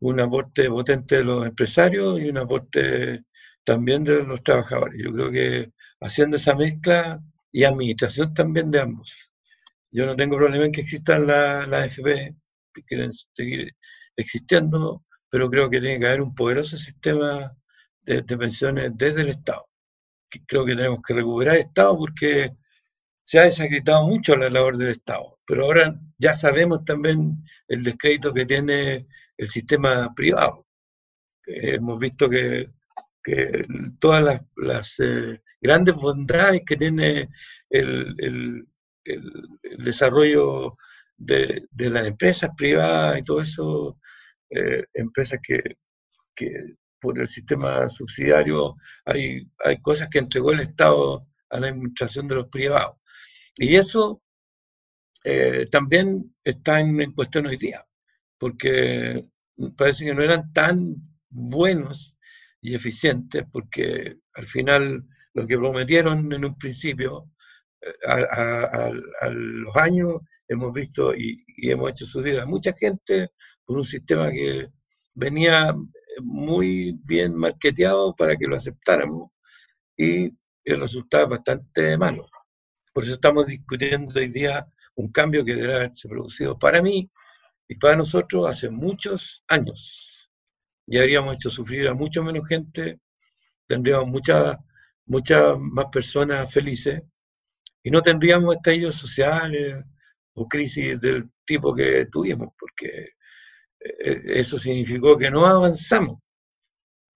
un 0.00 0.20
aporte 0.20 0.68
potente 0.68 1.16
de 1.16 1.24
los 1.24 1.46
empresarios 1.46 2.18
y 2.18 2.28
un 2.28 2.38
aporte 2.38 3.24
también 3.70 4.02
de 4.02 4.24
los 4.24 4.42
trabajadores. 4.42 5.00
Yo 5.00 5.12
creo 5.12 5.30
que 5.30 5.72
haciendo 6.00 6.36
esa 6.36 6.56
mezcla 6.56 7.20
y 7.52 7.62
administración 7.62 8.34
también 8.34 8.68
de 8.68 8.80
ambos. 8.80 9.14
Yo 9.92 10.06
no 10.06 10.16
tengo 10.16 10.36
problema 10.36 10.64
en 10.64 10.72
que 10.72 10.80
existan 10.80 11.24
las 11.24 11.68
la 11.68 11.82
AFP, 11.82 12.34
que 12.74 12.82
quieren 12.82 13.12
seguir 13.12 13.72
existiendo, 14.16 15.04
pero 15.28 15.48
creo 15.48 15.70
que 15.70 15.80
tiene 15.80 16.00
que 16.00 16.06
haber 16.06 16.20
un 16.20 16.34
poderoso 16.34 16.76
sistema 16.76 17.56
de, 18.02 18.24
pensiones 18.24 18.90
desde 18.96 19.20
el 19.20 19.28
Estado. 19.28 19.64
Creo 20.48 20.64
que 20.64 20.74
tenemos 20.74 20.98
que 21.06 21.14
recuperar 21.14 21.54
el 21.54 21.60
Estado 21.60 21.96
porque 21.96 22.50
se 23.22 23.38
ha 23.38 23.42
desacreditado 23.42 24.04
mucho 24.08 24.34
la 24.34 24.50
labor 24.50 24.78
del 24.78 24.88
Estado, 24.88 25.38
pero 25.46 25.66
ahora 25.66 25.94
ya 26.18 26.32
sabemos 26.32 26.84
también 26.84 27.36
el 27.68 27.84
descrédito 27.84 28.34
que 28.34 28.46
tiene 28.46 29.06
el 29.36 29.48
sistema 29.48 30.12
privado. 30.12 30.66
Hemos 31.46 32.00
visto 32.00 32.28
que, 32.28 32.68
todas 33.98 34.40
las, 34.56 34.94
eh, 35.00 35.40
grandes 35.60 35.94
bondades 35.94 36.62
que 36.64 36.76
tiene 36.76 37.28
el, 37.68 38.66
desarrollo 39.78 40.76
de, 41.16 41.66
de, 41.70 41.90
las 41.90 42.06
empresas 42.06 42.50
privadas 42.56 43.18
y 43.18 43.22
todo 43.22 43.40
eso 43.40 43.98
eh, 44.50 44.84
empresas 44.94 45.40
que, 45.42 45.76
por 47.00 47.18
el 47.18 47.28
sistema 47.28 47.88
subsidiario 47.88 48.76
hay, 49.04 49.46
hay 49.64 49.80
cosas 49.80 50.08
que 50.08 50.18
entregó 50.18 50.52
el 50.52 50.60
Estado 50.60 51.26
a 51.50 51.60
la 51.60 51.68
administración 51.68 52.28
de 52.28 52.34
los 52.36 52.48
privados. 52.48 52.96
Y 53.56 53.76
eso 53.76 54.22
eh, 55.24 55.66
también 55.70 56.34
está 56.42 56.80
en, 56.80 57.12
cuestión 57.12 57.46
hoy 57.46 57.56
día, 57.56 57.84
porque 58.38 59.24
parece 59.76 60.04
que 60.04 60.14
no 60.14 60.22
eran 60.22 60.52
tan 60.52 60.96
buenos 61.28 62.16
y 62.60 62.74
eficientes, 62.74 63.44
porque 63.52 64.16
al 64.34 64.46
final 64.46 65.04
lo 65.34 65.46
que 65.46 65.56
prometieron 65.56 66.32
en 66.32 66.44
un 66.44 66.58
principio, 66.58 67.30
eh, 67.80 67.92
a, 68.06 68.90
los 69.30 69.76
años 69.76 70.20
hemos 70.48 70.72
visto 70.72 71.14
y, 71.14 71.44
hemos 71.56 71.90
hecho 71.90 72.06
subir 72.06 72.38
a 72.40 72.46
mucha 72.46 72.72
gente 72.72 73.30
un 73.66 73.84
sistema 73.84 74.30
que 74.30 74.68
venía 75.14 75.74
muy 76.22 76.98
bien 77.04 77.36
marketeado 77.36 78.14
para 78.16 78.36
que 78.36 78.46
lo 78.46 78.56
aceptáramos 78.56 79.30
y 79.96 80.24
el 80.64 80.80
resultado 80.80 81.24
es 81.24 81.30
bastante 81.30 81.96
malo. 81.96 82.26
Por 82.92 83.04
eso 83.04 83.14
estamos 83.14 83.46
discutiendo 83.46 84.18
hoy 84.18 84.28
día 84.28 84.66
un 84.96 85.12
cambio 85.12 85.44
que 85.44 85.54
debe 85.54 85.76
haberse 85.76 86.08
producido 86.08 86.58
para 86.58 86.82
mí 86.82 87.10
y 87.68 87.76
para 87.76 87.96
nosotros 87.96 88.50
hace 88.50 88.68
muchos 88.70 89.44
años. 89.46 90.09
Ya 90.90 91.00
habríamos 91.00 91.36
hecho 91.36 91.50
sufrir 91.50 91.88
a 91.88 91.94
mucho 91.94 92.22
menos 92.22 92.46
gente, 92.46 93.00
tendríamos 93.66 94.08
muchas 94.08 94.58
muchas 95.06 95.58
más 95.58 95.86
personas 95.86 96.52
felices 96.52 97.02
y 97.82 97.90
no 97.90 98.00
tendríamos 98.00 98.54
estallidos 98.56 98.94
sociales 98.94 99.84
o 100.34 100.46
crisis 100.46 101.00
del 101.00 101.30
tipo 101.44 101.74
que 101.74 102.06
tuvimos, 102.06 102.50
porque 102.58 103.10
eh, 103.80 104.22
eso 104.26 104.58
significó 104.58 105.18
que 105.18 105.30
no 105.30 105.46
avanzamos, 105.46 106.20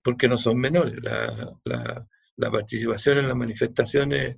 porque 0.02 0.26
no 0.26 0.36
son 0.36 0.58
menores. 0.58 0.96
La, 1.02 2.06
participación 2.50 3.18
en 3.18 3.28
las 3.28 3.36
manifestaciones 3.36 4.36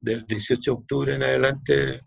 del 0.00 0.24
18 0.26 0.70
de 0.70 0.76
octubre 0.76 1.14
en 1.14 1.22
adelante 1.22 2.00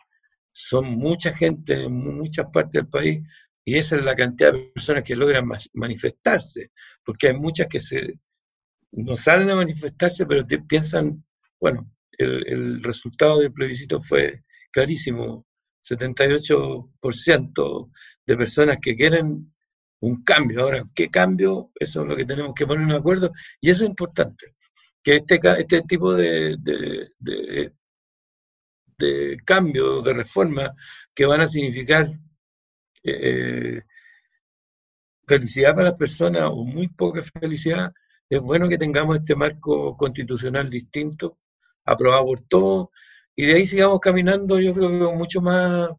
son 0.51 0.85
mucha 0.97 1.33
gente 1.33 1.83
en 1.83 1.93
muchas 1.93 2.47
partes 2.51 2.73
del 2.73 2.87
país 2.87 3.19
y 3.67 3.77
esa 3.77 3.97
es 3.97 4.05
la 4.05 4.15
cantidad 4.15 4.53
de 4.53 4.71
personas 4.73 5.03
que 5.03 5.13
logran 5.13 5.45
manifestarse, 5.73 6.71
porque 7.03 7.27
hay 7.27 7.33
muchas 7.33 7.67
que 7.67 7.81
se, 7.81 8.17
no 8.93 9.17
salen 9.17 9.49
a 9.49 9.55
manifestarse, 9.55 10.25
pero 10.25 10.47
piensan, 10.65 11.25
bueno, 11.59 11.91
el, 12.17 12.81
resultado 12.81 13.39
del 13.39 13.51
plebiscito 13.51 14.01
fue 14.01 14.45
clarísimo, 14.71 15.45
78% 15.83 17.91
de 18.25 18.37
personas 18.37 18.77
que 18.81 18.95
quieren 18.95 19.53
un 19.99 20.23
cambio. 20.23 20.61
Ahora, 20.61 20.85
¿qué 20.95 21.09
cambio? 21.09 21.71
Eso 21.75 22.03
es 22.03 22.07
lo 22.07 22.15
que 22.15 22.23
tenemos 22.23 22.53
que 22.55 22.65
poner 22.65 22.85
en 22.85 22.93
acuerdo 22.93 23.33
y 23.59 23.69
eso 23.69 23.83
es 23.83 23.89
importante, 23.89 24.55
que 25.03 25.17
este, 25.17 25.41
este 25.59 25.81
tipo 25.81 26.13
de, 26.13 26.55
de, 27.19 27.73
cambio, 29.43 30.01
de 30.01 30.13
reforma, 30.13 30.73
que 31.13 31.25
van 31.25 31.41
a 31.41 31.49
significar 31.49 32.09
eh, 33.03 33.81
felicidad 35.25 35.73
para 35.75 35.89
las 35.89 35.97
personas 35.97 36.49
o 36.51 36.63
muy 36.63 36.87
poca 36.87 37.21
felicidad, 37.39 37.93
es 38.29 38.41
bueno 38.41 38.67
que 38.67 38.77
tengamos 38.77 39.17
este 39.17 39.35
marco 39.35 39.95
constitucional 39.97 40.69
distinto, 40.69 41.37
aprobado 41.85 42.25
por 42.25 42.41
todos, 42.41 42.87
y 43.35 43.45
de 43.45 43.55
ahí 43.55 43.65
sigamos 43.65 43.99
caminando, 43.99 44.59
yo 44.59 44.73
creo 44.73 44.89
que 44.89 45.17
mucho 45.17 45.41
más 45.41 45.89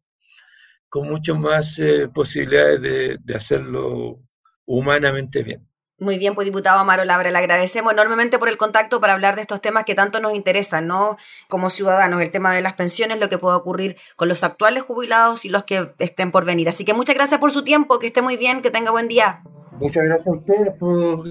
con 0.88 1.08
mucho 1.08 1.36
más 1.36 1.78
eh, 1.78 2.08
posibilidades 2.08 3.20
de, 3.24 3.34
hacerlo 3.34 4.20
humanamente 4.66 5.42
bien. 5.42 5.67
Muy 6.00 6.16
bien, 6.16 6.34
pues 6.34 6.44
diputado 6.44 6.78
Amaro 6.78 7.04
Labra, 7.04 7.30
le 7.30 7.38
agradecemos 7.38 7.92
enormemente 7.92 8.38
por 8.38 8.48
el 8.48 8.56
contacto 8.56 9.00
para 9.00 9.14
hablar 9.14 9.34
de 9.34 9.40
estos 9.42 9.60
temas 9.60 9.82
que 9.84 9.96
tanto 9.96 10.20
nos 10.20 10.34
interesan, 10.34 10.86
¿no? 10.86 11.16
Como 11.48 11.70
ciudadanos, 11.70 12.22
el 12.22 12.30
tema 12.30 12.54
de 12.54 12.62
las 12.62 12.74
pensiones, 12.74 13.18
lo 13.18 13.28
que 13.28 13.36
puede 13.36 13.56
ocurrir 13.56 13.96
con 14.14 14.28
los 14.28 14.44
actuales 14.44 14.84
jubilados 14.84 15.44
y 15.44 15.48
los 15.48 15.64
que 15.64 15.92
estén 15.98 16.30
por 16.30 16.44
venir. 16.44 16.68
Así 16.68 16.84
que 16.84 16.94
muchas 16.94 17.16
gracias 17.16 17.40
por 17.40 17.50
su 17.50 17.64
tiempo, 17.64 17.98
que 17.98 18.06
esté 18.06 18.22
muy 18.22 18.36
bien, 18.36 18.62
que 18.62 18.70
tenga 18.70 18.92
buen 18.92 19.08
día. 19.08 19.42
Muchas 19.72 20.04
gracias 20.04 20.28
a 20.28 20.30
ustedes 20.30 20.74
por 20.78 21.26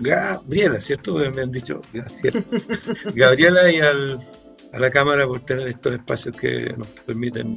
Gabriela, 0.00 0.80
¿cierto? 0.80 1.14
Me 1.14 1.42
han 1.42 1.52
dicho, 1.52 1.80
gracias. 1.92 2.34
Gabriela 3.14 3.70
y 3.70 3.80
al, 3.80 4.20
a 4.72 4.78
la 4.80 4.90
Cámara 4.90 5.26
por 5.26 5.40
tener 5.40 5.68
estos 5.68 5.92
espacios 5.92 6.36
que 6.36 6.74
nos 6.76 6.88
permiten 6.88 7.56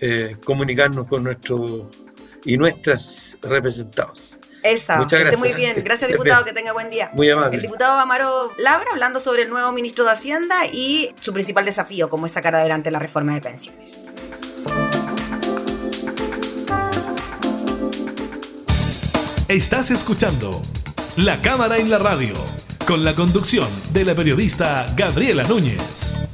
eh, 0.00 0.36
comunicarnos 0.44 1.06
con 1.06 1.24
nuestros 1.24 1.84
y 2.44 2.56
nuestras 2.56 3.36
representados. 3.42 4.29
Esa, 4.62 4.98
Muchas 4.98 5.20
gracias. 5.20 5.40
muy 5.40 5.52
bien. 5.52 5.82
Gracias, 5.84 6.10
diputado, 6.10 6.44
que 6.44 6.52
tenga 6.52 6.72
buen 6.72 6.90
día. 6.90 7.10
Muy 7.14 7.30
amable. 7.30 7.56
El 7.56 7.62
diputado 7.62 7.98
Amaro 7.98 8.52
Labra 8.58 8.90
hablando 8.92 9.20
sobre 9.20 9.42
el 9.42 9.50
nuevo 9.50 9.72
ministro 9.72 10.04
de 10.04 10.10
Hacienda 10.10 10.66
y 10.66 11.14
su 11.20 11.32
principal 11.32 11.64
desafío, 11.64 12.10
como 12.10 12.26
es 12.26 12.32
sacar 12.32 12.54
adelante 12.54 12.90
la 12.90 12.98
reforma 12.98 13.34
de 13.34 13.40
pensiones. 13.40 14.08
Estás 19.48 19.90
escuchando 19.90 20.62
La 21.16 21.42
Cámara 21.42 21.78
en 21.78 21.90
la 21.90 21.98
Radio, 21.98 22.34
con 22.86 23.04
la 23.04 23.14
conducción 23.14 23.68
de 23.92 24.04
la 24.04 24.14
periodista 24.14 24.86
Gabriela 24.96 25.42
Núñez. 25.42 26.28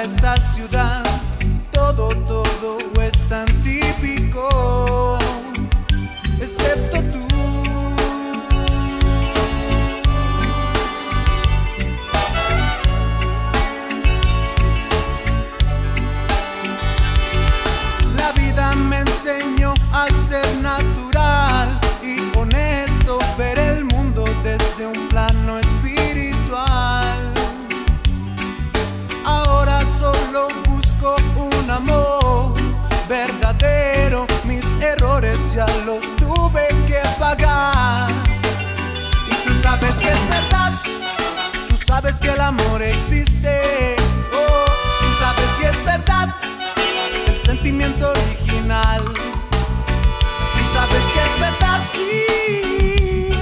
Esta 0.00 0.36
ciudad, 0.38 1.02
todo, 1.70 2.08
todo 2.26 2.51
sabes 42.12 42.20
que 42.20 42.34
el 42.34 42.40
amor 42.40 42.82
existe. 42.82 43.96
Oh, 44.34 44.66
tú 45.00 45.06
sabes 45.18 45.50
que 45.58 45.66
es 45.68 45.84
verdad, 45.84 46.28
el 47.26 47.38
sentimiento 47.38 48.10
original. 48.10 49.02
Tú 49.04 50.62
sabes 50.72 51.04
que 51.12 51.20
es 51.20 51.40
verdad, 51.40 51.80
sí, 51.92 53.32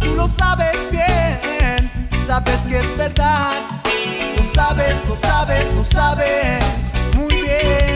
tú 0.00 0.14
lo 0.14 0.28
sabes 0.28 0.76
bien, 0.90 1.90
sabes 2.24 2.60
que 2.66 2.78
es 2.78 2.96
verdad. 2.96 3.52
Lo 4.36 4.42
sabes, 4.42 5.02
lo 5.08 5.16
sabes, 5.16 5.74
lo 5.74 5.84
sabes 5.84 6.64
muy 7.16 7.34
bien. 7.42 7.93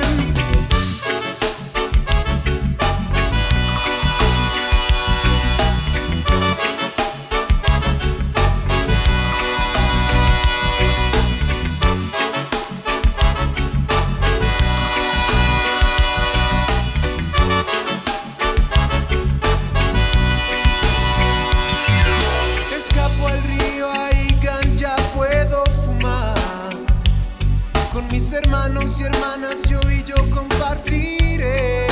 Mis 28.18 28.33
hermanos 28.33 29.00
y 29.00 29.04
hermanas, 29.04 29.62
yo 29.68 29.78
y 29.88 30.02
yo 30.02 30.16
compartiré. 30.31 31.87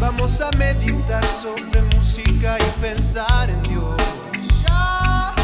Vamos 0.00 0.40
a 0.40 0.50
meditar 0.52 1.22
sobre 1.26 1.82
música 1.94 2.56
y 2.58 2.80
pensar 2.80 3.50
en 3.50 3.62
Dios. 3.64 3.94
Oh, 4.70 5.34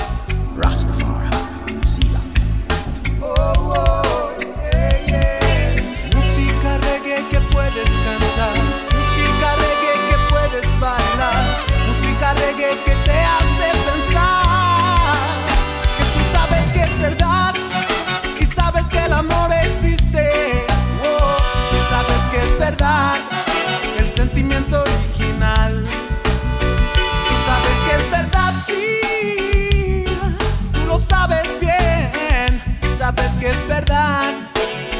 Sabes 33.18 33.38
que 33.38 33.50
es 33.50 33.68
verdad. 33.68 34.34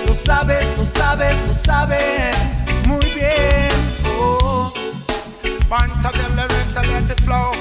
Lo 0.07 0.15
sabes, 0.15 0.67
lo 0.77 0.85
sabes, 0.85 1.41
lo 1.47 1.55
sabes 1.55 2.37
muy 2.87 3.05
bien. 3.15 3.71
Oh. 4.19 4.73
Bunch 5.69 6.05
of 6.05 6.13
them 6.15 6.35
lyrics 6.35 6.75
let 6.75 7.09
it 7.09 7.21
flow. 7.21 7.53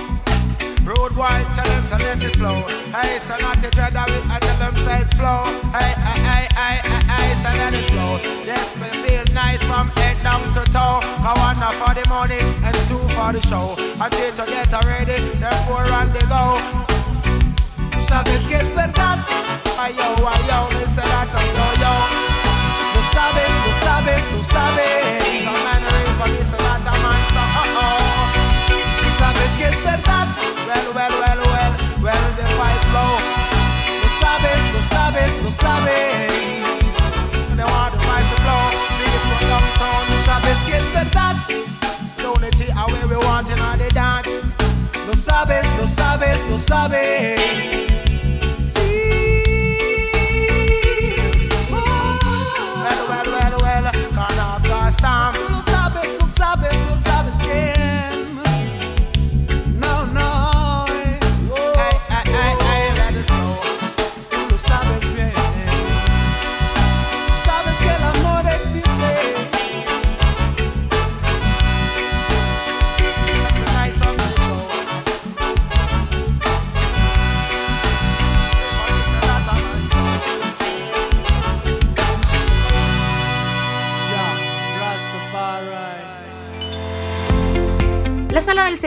Road 0.84 1.16
wide, 1.16 1.46
tell 1.54 1.66
them 1.66 1.84
to 1.90 1.98
let 1.98 2.24
it 2.24 2.36
flow. 2.38 2.64
Hey, 2.92 3.20
so 3.20 3.36
not 3.38 3.62
to 3.62 3.70
dread 3.70 3.96
of 3.96 4.08
it, 4.08 4.24
I 4.32 4.40
tell 4.40 4.58
them 4.58 4.76
say 4.78 5.02
it 5.02 5.14
flow. 5.14 5.44
Hey, 5.74 5.94
hey, 5.94 6.22
hey, 6.26 6.48
hey, 6.56 6.80
hey, 6.90 7.04
hey, 7.06 7.36
so 7.36 7.50
let 7.54 7.74
it 7.74 7.86
flow. 7.92 8.18
Yes, 8.44 8.78
me 8.80 8.88
feel 9.06 9.26
nice 9.36 9.62
from 9.62 9.90
head 9.98 10.18
down 10.24 10.42
to 10.54 10.64
toe. 10.72 11.02
I 11.22 11.34
want 11.38 11.60
one 11.60 11.74
for 11.78 11.94
the 11.94 12.08
money 12.10 12.40
and 12.66 12.76
two 12.88 12.98
for 13.14 13.32
the 13.32 13.42
show. 13.46 13.76
And 14.02 14.12
three 14.12 14.32
to 14.34 14.46
get 14.50 14.74
ready, 14.86 15.22
therefore 15.38 15.84
run 15.86 16.12
the 16.14 16.26
go. 16.26 16.87
Sabes 18.08 18.48
que 18.48 18.56
es 18.56 18.74
verdad. 18.74 19.18
Ay 19.80 19.94
yo, 19.98 20.16
ay 20.28 20.42
yo, 20.48 20.70
me 20.70 20.86
oh, 20.86 21.74
yo. 21.84 21.94
Lo 22.94 23.02
sabes, 23.14 23.52
lo 23.66 23.72
sabes, 23.86 24.24
lo 24.34 24.42
sabes. 24.44 25.44
The 25.44 25.52
man 25.66 25.84
ring 25.94 26.14
for 26.18 26.30
me, 26.32 26.42
say 26.44 26.58
that 26.58 26.88
a 26.88 26.94
man, 27.04 27.22
so 27.34 27.44
oh 27.44 27.80
oh. 27.82 27.98
Sabes 29.20 29.54
que 29.58 29.68
es 29.68 29.84
verdad. 29.84 30.28
Well. 30.94 31.18
Lo 34.02 34.10
sabes, 34.20 34.62
lo 34.74 34.82
sabes, 34.90 35.32
lo 35.44 35.52
sabes. 35.52 36.38
Tú 40.08 40.16
sabes 40.26 40.58
que 40.66 40.78
es 40.78 40.94
verdad. 40.94 41.36
unity. 42.24 42.66
Lo 45.08 45.16
sabes, 45.16 45.66
lo 45.78 45.88
sabes, 45.88 46.46
lo 46.50 46.58
sabes. 46.60 47.77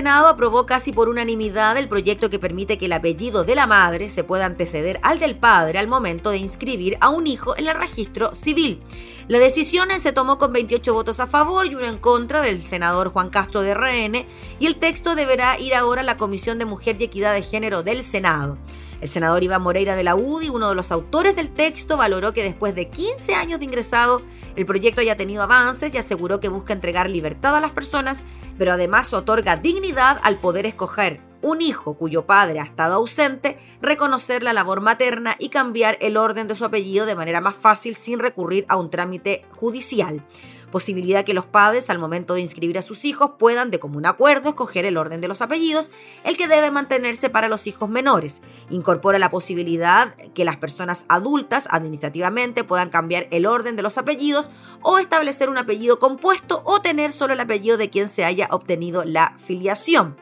Senado 0.01 0.29
aprobó 0.29 0.65
casi 0.65 0.93
por 0.93 1.11
unanimidad 1.11 1.77
el 1.77 1.87
proyecto 1.87 2.31
que 2.31 2.39
permite 2.39 2.79
que 2.79 2.87
el 2.87 2.95
apellido 2.95 3.45
de 3.45 3.55
la 3.55 3.67
madre 3.67 4.09
se 4.09 4.25
pueda 4.25 4.47
anteceder 4.47 4.99
al 5.03 5.19
del 5.19 5.37
padre 5.37 5.79
al 5.79 5.89
momento 5.89 6.31
de 6.31 6.39
inscribir 6.39 6.97
a 7.03 7.11
un 7.11 7.27
hijo 7.27 7.55
en 7.59 7.69
el 7.69 7.75
registro 7.75 8.35
civil. 8.35 8.81
La 9.29 9.39
decisión 9.39 9.91
se 9.99 10.13
tomó 10.13 10.39
con 10.39 10.55
28 10.55 10.95
votos 10.95 11.21
a 11.21 11.27
favor 11.27 11.67
y 11.67 11.75
uno 11.75 11.85
en 11.85 11.99
contra 11.99 12.41
del 12.41 12.63
senador 12.63 13.13
Juan 13.13 13.29
Castro 13.29 13.61
de 13.61 13.75
RN 13.75 14.25
y 14.59 14.67
el 14.67 14.77
texto 14.77 15.15
deberá 15.15 15.61
ir 15.61 15.75
ahora 15.75 16.01
a 16.01 16.05
la 16.05 16.17
Comisión 16.17 16.59
de 16.59 16.65
Mujer 16.65 16.97
y 16.99 17.05
Equidad 17.05 17.35
de 17.35 17.43
Género 17.43 17.83
del 17.83 18.03
Senado. 18.03 18.57
El 19.03 19.09
senador 19.11 19.43
Iván 19.43 19.61
Moreira 19.61 19.97
de 19.97 20.03
la 20.03 20.15
UDI, 20.15 20.49
uno 20.49 20.71
de 20.71 20.75
los 20.75 20.93
autores 20.93 21.37
del 21.37 21.51
texto, 21.51 21.99
valoró 21.99 22.33
que 22.33 22.43
después 22.43 22.75
de 22.75 22.89
15 22.89 23.35
años 23.35 23.59
de 23.59 23.67
ingresado, 23.67 24.23
el 24.57 24.67
proyecto 24.67 25.01
haya 25.01 25.17
tenido 25.17 25.43
avances 25.43 25.95
y 25.95 25.99
aseguró 25.99 26.41
que 26.41 26.49
busca 26.49 26.73
entregar 26.73 27.09
libertad 27.09 27.57
a 27.57 27.61
las 27.61 27.71
personas, 27.71 28.25
pero 28.59 28.73
además 28.73 29.13
otorga 29.15 29.57
dignidad 29.57 30.19
al 30.23 30.37
poder 30.37 30.67
escoger 30.67 31.21
un 31.43 31.63
hijo 31.63 31.95
cuyo 31.95 32.27
padre 32.27 32.61
ha 32.61 32.65
estado 32.65 32.95
ausente, 32.95 33.59
reconocer 33.81 34.43
la 34.43 34.53
labor 34.53 34.81
materna 34.81 35.37
y 35.39 35.49
cambiar 35.49 35.97
el 36.01 36.17
orden 36.17 36.49
de 36.49 36.55
su 36.55 36.65
apellido 36.65 37.07
de 37.07 37.15
manera 37.15 37.41
más 37.41 37.55
fácil 37.55 37.95
sin 37.95 38.19
recurrir 38.19 38.67
a 38.69 38.77
un 38.77 38.91
trámite 38.91 39.45
judicial 39.53 40.23
posibilidad 40.71 41.25
que 41.25 41.35
los 41.35 41.47
padres 41.47 41.91
al 41.91 41.99
momento 41.99 42.35
de 42.35 42.41
inscribir 42.41 42.79
a 42.79 42.83
sus 42.83 43.05
hijos 43.05 43.33
puedan 43.39 43.71
de 43.71 43.79
común 43.79 44.07
acuerdo 44.07 44.51
escoger 44.51 44.85
el 44.85 44.97
orden 44.97 45.21
de 45.21 45.29
los 45.29 45.43
apellidos, 45.43 45.91
el 46.25 46.37
que 46.37 46.49
debe 46.49 46.71
mantenerse 46.71 47.31
para 47.31 47.49
los 47.49 47.67
hijos 47.67 47.89
menores. 47.89 48.41
Incorpora 48.71 49.19
la 49.19 49.31
posibilidad 49.31 50.15
que 50.35 50.45
las 50.45 50.57
personas 50.57 51.05
adultas 51.09 51.69
administrativamente 51.71 52.65
puedan 52.65 52.91
cambiar 52.91 53.27
el 53.31 53.47
orden 53.47 53.77
de 53.77 53.83
los 53.83 53.99
apellidos 53.99 54.51
o 54.83 54.99
establecer 54.99 55.49
un 55.49 55.59
apellido 55.59 55.99
compuesto 55.99 56.63
o 56.65 56.81
tener 56.81 57.13
solo 57.13 57.33
el 57.33 57.41
apellido 57.41 57.77
de 57.77 57.91
quien 57.91 58.09
se 58.09 58.25
haya 58.25 58.49
obtenido 58.51 59.05
la 59.05 59.37
filiación. 59.39 60.17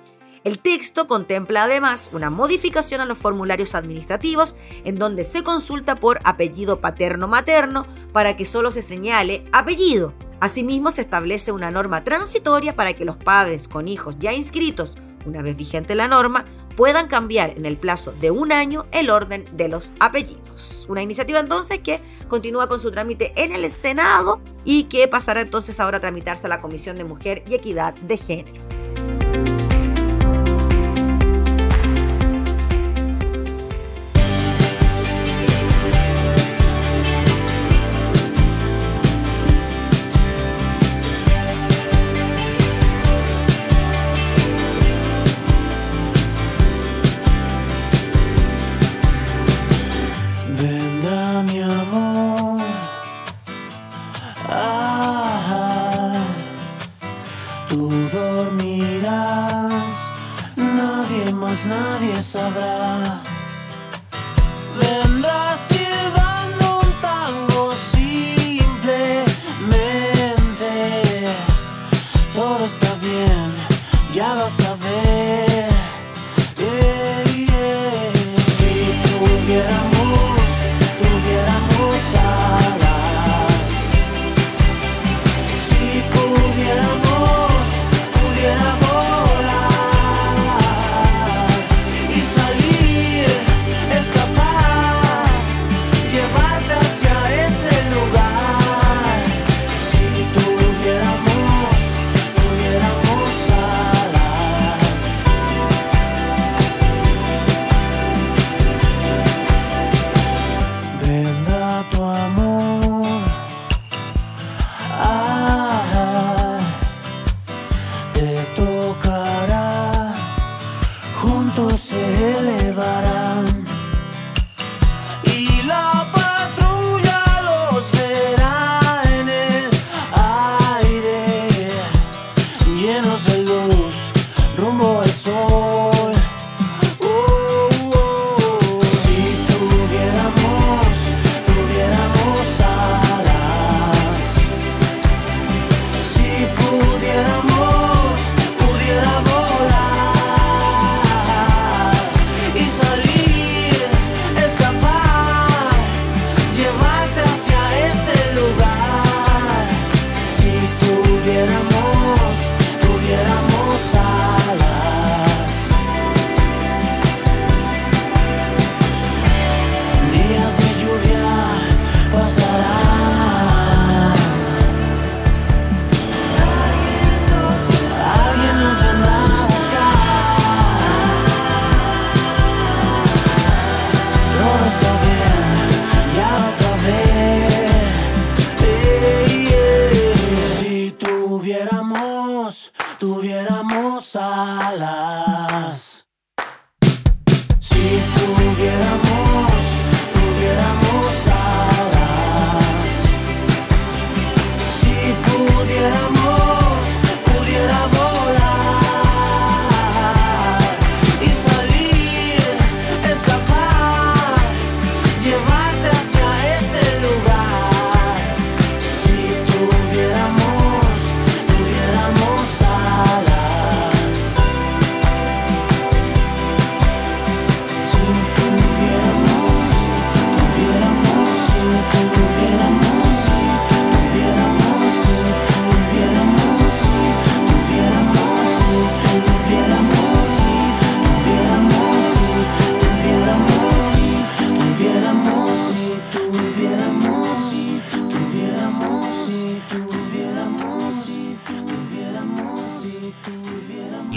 El 0.45 0.61
texto 0.61 1.07
contempla 1.07 1.65
además 1.65 2.11
una 2.13 2.31
modificación 2.31 3.01
a 3.01 3.05
los 3.05 3.19
formularios 3.19 3.75
administrativos 3.75 4.57
en 4.85 4.95
donde 4.95 5.25
se 5.25 5.43
consulta 5.43 5.95
por 5.95 6.21
apellido 6.25 6.81
paterno-materno 6.81 7.87
para 8.13 8.37
que 8.37 8.45
solo 8.45 8.71
se 8.71 8.83
señale 8.83 9.45
apellido. 9.53 10.15
Asimismo, 10.41 10.91
se 10.91 11.01
establece 11.01 11.53
una 11.53 11.71
norma 11.71 12.05
transitoria 12.05 12.75
para 12.75 12.93
que 12.93 13.05
los 13.05 13.17
padres 13.17 13.67
con 13.67 13.89
hijos 13.89 14.17
ya 14.19 14.33
inscritos, 14.33 14.99
una 15.27 15.43
vez 15.43 15.57
vigente 15.57 15.95
la 15.95 16.07
norma, 16.07 16.45
puedan 16.77 17.09
cambiar 17.09 17.51
en 17.51 17.67
el 17.67 17.77
plazo 17.77 18.13
de 18.21 18.31
un 18.31 18.53
año 18.53 18.87
el 18.93 19.11
orden 19.11 19.45
de 19.53 19.67
los 19.67 19.93
apellidos. 19.99 20.87
Una 20.89 21.03
iniciativa 21.03 21.41
entonces 21.41 21.81
que 21.81 22.01
continúa 22.29 22.69
con 22.69 22.79
su 22.79 22.93
trámite 22.93 23.33
en 23.35 23.53
el 23.53 23.69
Senado 23.69 24.41
y 24.65 24.85
que 24.85 25.09
pasará 25.09 25.41
entonces 25.41 25.81
ahora 25.81 25.99
a 25.99 26.01
tramitarse 26.01 26.47
a 26.47 26.51
la 26.51 26.61
Comisión 26.61 26.97
de 26.97 27.03
Mujer 27.03 27.43
y 27.49 27.55
Equidad 27.55 27.95
de 27.95 28.17
Género. 28.17 28.88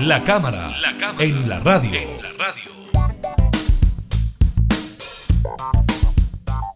La 0.01 0.23
cámara, 0.23 0.73
en 1.19 1.47
la 1.47 1.59
radio. 1.59 2.01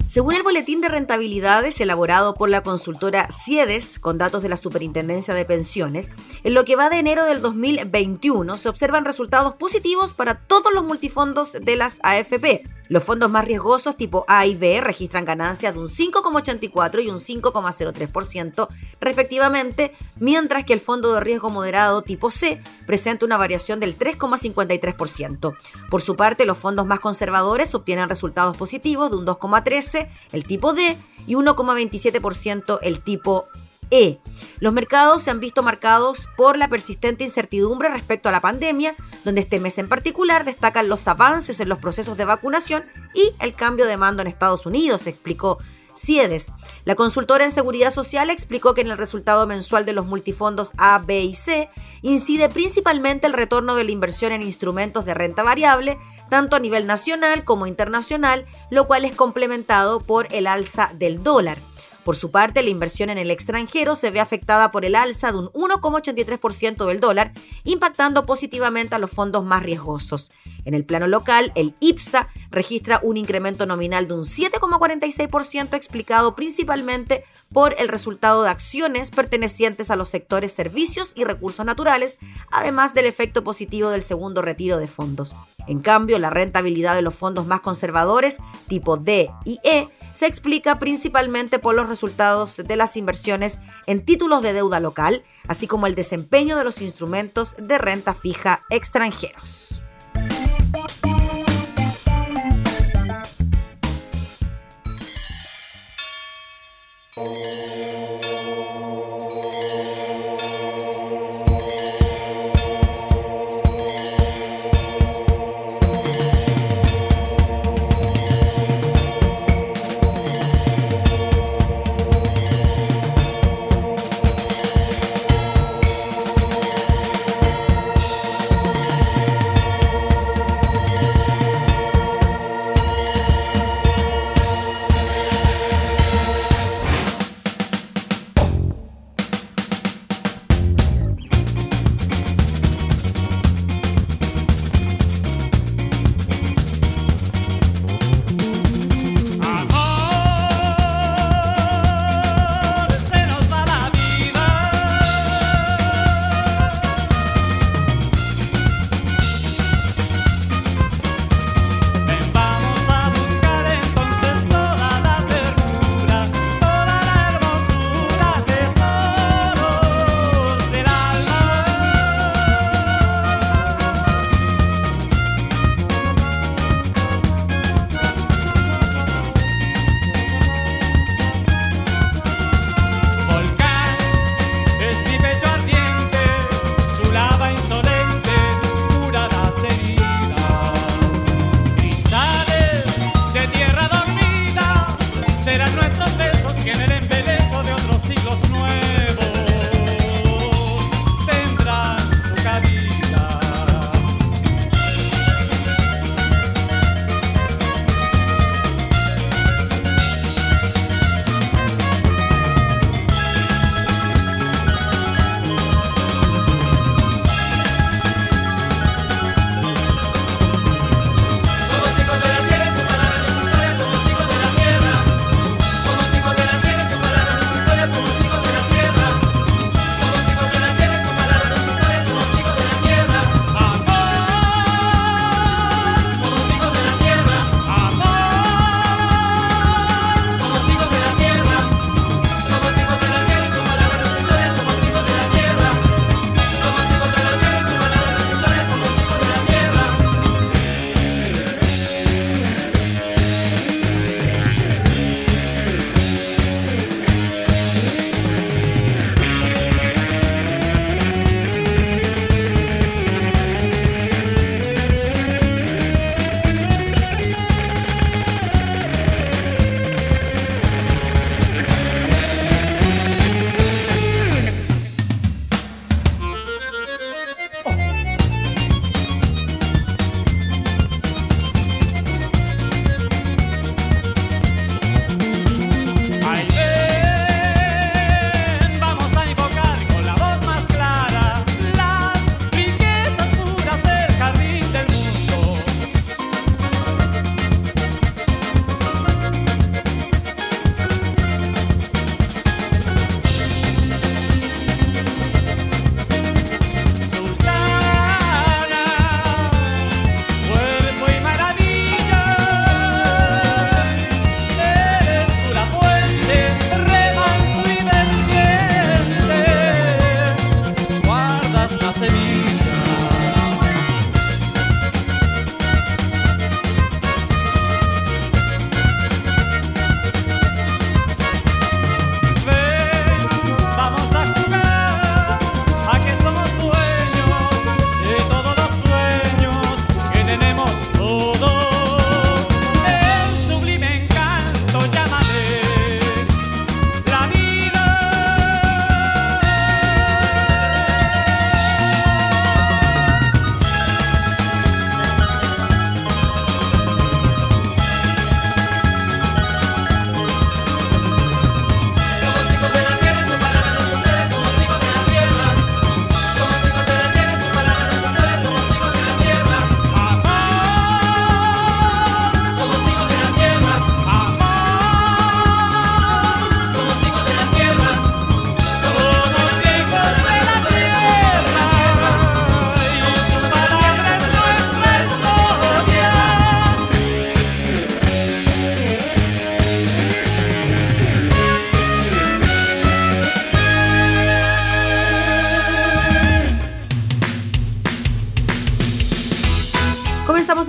Según 0.05 0.35
el 0.35 0.43
boletín 0.43 0.79
de 0.79 0.89
rentabilidades 0.89 1.81
elaborado 1.81 2.35
por 2.35 2.49
la 2.49 2.61
consultora 2.61 3.27
CIEDES, 3.31 3.97
con 3.97 4.19
datos 4.19 4.43
de 4.43 4.49
la 4.49 4.57
Superintendencia 4.57 5.33
de 5.33 5.43
Pensiones, 5.43 6.11
en 6.43 6.53
lo 6.53 6.65
que 6.65 6.75
va 6.75 6.91
de 6.91 6.99
enero 6.99 7.25
del 7.25 7.41
2021 7.41 8.57
se 8.57 8.69
observan 8.69 9.05
resultados 9.05 9.55
positivos 9.55 10.13
para 10.13 10.35
todos 10.35 10.71
los 10.71 10.83
multifondos 10.83 11.53
de 11.53 11.75
las 11.75 11.97
AFP, 12.03 12.61
los 12.89 13.03
fondos 13.03 13.29
más 13.29 13.45
riesgosos 13.45 13.97
tipo 13.97 14.25
A 14.27 14.45
y 14.45 14.55
B 14.55 14.81
registran 14.81 15.25
ganancias 15.25 15.73
de 15.73 15.79
un 15.79 15.87
5,84 15.87 17.03
y 17.03 17.09
un 17.09 17.19
5,03% 17.19 18.67
respectivamente, 18.99 19.93
mientras 20.17 20.63
que 20.65 20.73
el 20.73 20.79
fondo 20.79 21.13
de 21.13 21.21
riesgo 21.21 21.49
moderado 21.49 22.01
tipo 22.01 22.31
C 22.31 22.61
presenta 22.85 23.25
una 23.25 23.37
variación 23.37 23.79
del 23.79 23.97
3,53%. 23.97 25.55
Por 25.89 26.01
su 26.01 26.15
parte, 26.15 26.45
los 26.45 26.57
fondos 26.57 26.85
más 26.85 26.99
conservadores 26.99 27.73
obtienen 27.75 28.09
resultados 28.09 28.57
positivos 28.57 29.11
de 29.11 29.17
un 29.17 29.25
2,13 29.25 30.09
el 30.31 30.45
tipo 30.45 30.73
D 30.73 30.97
y 31.27 31.33
1,27% 31.33 32.79
el 32.81 33.01
tipo 33.01 33.47
e. 33.91 34.19
Los 34.59 34.73
mercados 34.73 35.21
se 35.21 35.31
han 35.31 35.39
visto 35.39 35.63
marcados 35.63 36.27
por 36.37 36.57
la 36.57 36.67
persistente 36.67 37.23
incertidumbre 37.23 37.89
respecto 37.89 38.29
a 38.29 38.31
la 38.31 38.41
pandemia, 38.41 38.95
donde 39.23 39.41
este 39.41 39.59
mes 39.59 39.77
en 39.77 39.89
particular 39.89 40.45
destacan 40.45 40.87
los 40.87 41.07
avances 41.07 41.59
en 41.59 41.69
los 41.69 41.79
procesos 41.79 42.17
de 42.17 42.25
vacunación 42.25 42.85
y 43.13 43.31
el 43.39 43.53
cambio 43.53 43.85
de 43.85 43.97
mando 43.97 44.21
en 44.21 44.27
Estados 44.27 44.65
Unidos, 44.65 45.07
explicó 45.07 45.57
CIEDES. 45.95 46.51
La 46.83 46.95
consultora 46.95 47.45
en 47.45 47.51
seguridad 47.51 47.91
social 47.91 48.29
explicó 48.29 48.73
que 48.73 48.81
en 48.81 48.87
el 48.87 48.97
resultado 48.97 49.47
mensual 49.47 49.85
de 49.85 49.93
los 49.93 50.05
multifondos 50.05 50.71
A, 50.77 50.99
B 50.99 51.21
y 51.21 51.35
C 51.35 51.69
incide 52.01 52.49
principalmente 52.49 53.27
el 53.27 53.33
retorno 53.33 53.75
de 53.75 53.85
la 53.85 53.91
inversión 53.91 54.31
en 54.31 54.43
instrumentos 54.43 55.05
de 55.05 55.13
renta 55.13 55.43
variable, 55.43 55.97
tanto 56.29 56.55
a 56.55 56.59
nivel 56.59 56.85
nacional 56.85 57.43
como 57.43 57.67
internacional, 57.67 58.45
lo 58.69 58.87
cual 58.87 59.05
es 59.05 59.15
complementado 59.15 59.99
por 59.99 60.27
el 60.31 60.47
alza 60.47 60.91
del 60.95 61.23
dólar. 61.23 61.57
Por 62.05 62.15
su 62.15 62.29
parte, 62.29 62.61
la 62.61 62.69
inversión 62.69 63.09
en 63.09 63.17
el 63.17 63.31
extranjero 63.31 63.95
se 63.95 64.11
ve 64.11 64.19
afectada 64.19 64.69
por 64.69 64.85
el 64.85 64.93
alza 64.93 65.31
de 65.31 65.39
un 65.39 65.47
1,83% 65.47 66.85
del 66.85 66.99
dólar, 66.99 67.33
impactando 67.63 68.27
positivamente 68.27 68.93
a 68.93 68.99
los 68.99 69.09
fondos 69.09 69.43
más 69.43 69.63
riesgosos. 69.63 70.31
En 70.65 70.75
el 70.75 70.85
plano 70.85 71.07
local, 71.07 71.51
el 71.55 71.73
IPSA 71.79 72.27
registra 72.51 72.99
un 73.01 73.17
incremento 73.17 73.65
nominal 73.65 74.07
de 74.07 74.13
un 74.13 74.21
7,46% 74.21 75.73
explicado 75.73 76.35
principalmente 76.35 77.23
por 77.51 77.73
el 77.79 77.87
resultado 77.87 78.43
de 78.43 78.51
acciones 78.51 79.09
pertenecientes 79.09 79.89
a 79.89 79.95
los 79.95 80.09
sectores 80.09 80.51
servicios 80.51 81.11
y 81.15 81.23
recursos 81.23 81.65
naturales, 81.65 82.19
además 82.51 82.93
del 82.93 83.07
efecto 83.07 83.43
positivo 83.43 83.89
del 83.89 84.03
segundo 84.03 84.43
retiro 84.43 84.77
de 84.77 84.87
fondos. 84.87 85.33
En 85.67 85.79
cambio, 85.79 86.19
la 86.19 86.29
rentabilidad 86.29 86.95
de 86.95 87.01
los 87.01 87.13
fondos 87.13 87.47
más 87.47 87.61
conservadores, 87.61 88.37
tipo 88.67 88.97
D 88.97 89.29
y 89.45 89.59
E, 89.63 89.89
se 90.13 90.25
explica 90.25 90.79
principalmente 90.79 91.59
por 91.59 91.75
los 91.75 91.89
resultados 91.89 92.57
de 92.57 92.75
las 92.75 92.95
inversiones 92.97 93.59
en 93.85 94.05
títulos 94.05 94.41
de 94.41 94.53
deuda 94.53 94.79
local, 94.79 95.23
así 95.47 95.67
como 95.67 95.87
el 95.87 95.95
desempeño 95.95 96.57
de 96.57 96.63
los 96.63 96.81
instrumentos 96.81 97.55
de 97.57 97.77
renta 97.77 98.13
fija 98.13 98.63
extranjeros. 98.69 99.81